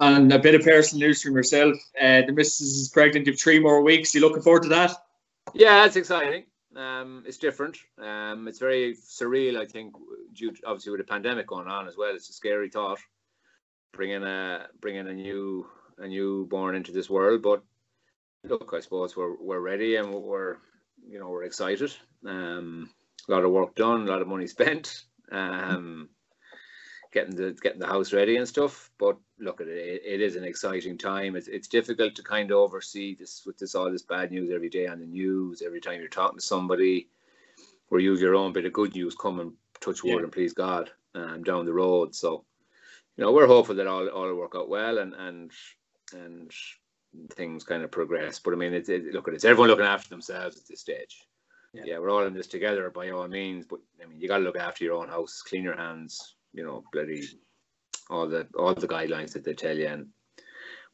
And 0.00 0.32
a 0.32 0.38
bit 0.38 0.54
of 0.54 0.62
personal 0.62 1.06
news 1.06 1.22
from 1.22 1.34
yourself. 1.34 1.76
Uh, 2.00 2.22
the 2.26 2.32
missus 2.32 2.80
is 2.80 2.88
pregnant. 2.88 3.26
You 3.26 3.32
have 3.32 3.40
three 3.40 3.60
more 3.60 3.80
weeks. 3.80 4.14
You 4.14 4.20
looking 4.20 4.42
forward 4.42 4.64
to 4.64 4.68
that? 4.70 4.92
Yeah, 5.54 5.86
it's 5.86 5.96
exciting. 5.96 6.44
Um, 6.74 7.22
it's 7.26 7.38
different. 7.38 7.78
Um, 8.02 8.48
it's 8.48 8.58
very 8.58 8.96
surreal. 8.96 9.56
I 9.56 9.66
think, 9.66 9.94
due 10.32 10.50
to, 10.50 10.66
obviously 10.66 10.90
with 10.90 11.00
the 11.00 11.04
pandemic 11.04 11.46
going 11.46 11.68
on 11.68 11.86
as 11.86 11.96
well, 11.96 12.14
it's 12.14 12.28
a 12.28 12.32
scary 12.32 12.68
thought 12.68 12.98
bringing 13.94 14.22
a 14.22 14.66
bringing 14.80 15.08
a 15.08 15.12
new 15.12 15.66
a 15.98 16.08
newborn 16.08 16.74
into 16.74 16.92
this 16.92 17.08
world. 17.08 17.42
But 17.42 17.62
look, 18.44 18.72
I 18.74 18.80
suppose 18.80 19.16
we're 19.16 19.36
we're 19.40 19.60
ready 19.60 19.96
and 19.96 20.12
we're 20.12 20.56
you 21.06 21.18
know 21.18 21.28
we're 21.28 21.44
excited. 21.44 21.92
Um, 22.26 22.90
a 23.28 23.32
lot 23.32 23.44
of 23.44 23.52
work 23.52 23.74
done, 23.74 24.02
a 24.02 24.10
lot 24.10 24.22
of 24.22 24.28
money 24.28 24.46
spent. 24.46 25.04
Um, 25.30 26.10
getting 27.14 27.36
the 27.36 27.52
getting 27.62 27.78
the 27.78 27.86
house 27.86 28.12
ready 28.12 28.36
and 28.36 28.46
stuff. 28.46 28.90
But 28.98 29.16
look, 29.38 29.60
at 29.60 29.68
it, 29.68 30.02
it 30.04 30.20
is 30.20 30.36
an 30.36 30.44
exciting 30.44 30.98
time. 30.98 31.36
It's, 31.36 31.48
it's 31.48 31.68
difficult 31.68 32.14
to 32.16 32.22
kind 32.22 32.50
of 32.50 32.58
oversee 32.58 33.14
this 33.14 33.44
with 33.46 33.56
this 33.56 33.74
all 33.74 33.90
this 33.90 34.02
bad 34.02 34.32
news 34.32 34.50
every 34.50 34.68
day 34.68 34.88
on 34.88 34.98
the 34.98 35.06
news. 35.06 35.62
Every 35.62 35.80
time 35.80 36.00
you're 36.00 36.08
talking 36.08 36.38
to 36.38 36.44
somebody, 36.44 37.08
where 37.88 38.00
you 38.00 38.10
have 38.10 38.20
your 38.20 38.34
own 38.34 38.52
bit 38.52 38.66
of 38.66 38.72
good 38.72 38.94
news 38.94 39.14
coming, 39.14 39.54
touch 39.80 40.02
wood 40.02 40.16
yeah. 40.16 40.22
and 40.24 40.32
please 40.32 40.52
God, 40.52 40.90
um, 41.14 41.44
down 41.44 41.64
the 41.64 41.72
road. 41.72 42.14
So, 42.14 42.44
you 43.16 43.24
know, 43.24 43.32
we're 43.32 43.46
hopeful 43.46 43.76
that 43.76 43.86
all 43.86 44.08
all 44.08 44.26
will 44.26 44.34
work 44.34 44.56
out 44.56 44.68
well 44.68 44.98
and 44.98 45.14
and 45.14 45.52
and 46.12 46.52
things 47.30 47.62
kind 47.62 47.84
of 47.84 47.92
progress. 47.92 48.40
But 48.40 48.54
I 48.54 48.56
mean, 48.56 48.74
it's 48.74 48.88
it, 48.88 49.14
look, 49.14 49.28
at 49.28 49.34
it, 49.34 49.36
it's 49.36 49.44
everyone 49.44 49.70
looking 49.70 49.86
after 49.86 50.08
themselves 50.08 50.56
at 50.56 50.66
this 50.66 50.80
stage. 50.80 51.24
Yeah. 51.72 51.82
Yeah. 51.86 51.98
we're 51.98 52.10
all 52.10 52.26
in 52.26 52.34
this 52.34 52.48
together 52.48 52.90
by 52.90 53.10
all 53.10 53.28
means. 53.28 53.66
But 53.66 53.80
I 54.02 54.06
mean, 54.06 54.20
you 54.20 54.26
got 54.26 54.38
to 54.38 54.44
look 54.44 54.58
after 54.58 54.84
your 54.84 54.96
own 54.96 55.08
house, 55.08 55.42
clean 55.42 55.62
your 55.62 55.76
hands. 55.76 56.34
You 56.54 56.64
know, 56.64 56.84
bloody 56.92 57.22
all 58.10 58.26
the 58.26 58.46
all 58.58 58.74
the 58.74 58.88
guidelines 58.88 59.32
that 59.32 59.44
they 59.44 59.54
tell 59.54 59.76
you, 59.76 59.88
and 59.88 60.08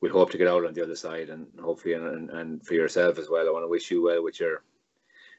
we 0.01 0.09
hope 0.09 0.31
to 0.31 0.39
get 0.39 0.49
out 0.49 0.65
on 0.65 0.75
the 0.75 0.83
other 0.83 0.97
side, 0.97 1.29
and 1.29 1.47
hopefully, 1.61 1.95
and, 1.95 2.07
and, 2.07 2.31
and 2.31 2.67
for 2.67 2.75
yourself 2.75 3.19
as 3.19 3.29
well. 3.29 3.47
I 3.47 3.53
want 3.53 3.65
to 3.65 3.69
wish 3.69 3.91
you 3.91 4.03
well 4.03 4.23
with 4.23 4.41
your 4.41 4.63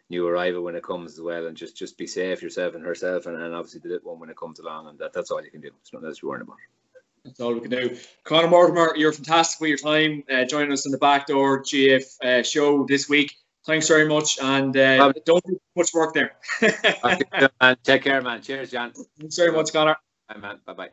new 0.09 0.27
arrival 0.27 0.63
when 0.63 0.75
it 0.75 0.83
comes 0.83 1.13
as 1.13 1.21
well, 1.21 1.47
and 1.47 1.57
just 1.57 1.75
just 1.75 1.97
be 1.97 2.07
safe 2.07 2.41
yourself 2.41 2.75
and 2.75 2.85
herself, 2.85 3.25
and, 3.25 3.41
and 3.41 3.55
obviously 3.55 3.79
the 3.81 3.89
little 3.89 4.11
one 4.11 4.19
when 4.19 4.29
it 4.29 4.37
comes 4.37 4.59
along, 4.59 4.87
and 4.87 4.99
that, 4.99 5.13
that's 5.13 5.31
all 5.31 5.43
you 5.43 5.51
can 5.51 5.61
do. 5.61 5.71
It's 5.81 5.93
nothing 5.93 6.07
else 6.07 6.19
to 6.19 6.27
worry 6.27 6.41
about. 6.41 6.57
That's 7.23 7.39
all 7.39 7.53
we 7.53 7.61
can 7.61 7.69
do. 7.69 7.95
Conor 8.23 8.47
Mortimer, 8.47 8.93
you're 8.95 9.13
fantastic 9.13 9.59
for 9.59 9.67
your 9.67 9.77
time 9.77 10.23
uh, 10.31 10.43
joining 10.43 10.71
us 10.71 10.87
in 10.87 10.91
the 10.91 10.97
Backdoor 10.97 11.63
GF 11.63 12.03
uh, 12.23 12.43
show 12.43 12.83
this 12.85 13.07
week. 13.07 13.35
Thanks 13.65 13.87
very 13.87 14.07
much, 14.07 14.39
and 14.41 14.75
uh, 14.75 15.13
don't 15.23 15.43
do 15.45 15.59
much 15.75 15.93
work 15.93 16.15
there. 16.15 16.35
man. 17.61 17.77
Take 17.83 18.03
care, 18.03 18.21
man. 18.21 18.41
Cheers, 18.41 18.71
John. 18.71 18.91
Thanks 19.19 19.37
very 19.37 19.51
much, 19.51 19.71
Conor. 19.71 19.97
Bye, 20.33 20.39
man. 20.39 20.61
Bye 20.65 20.73
bye. 20.73 20.89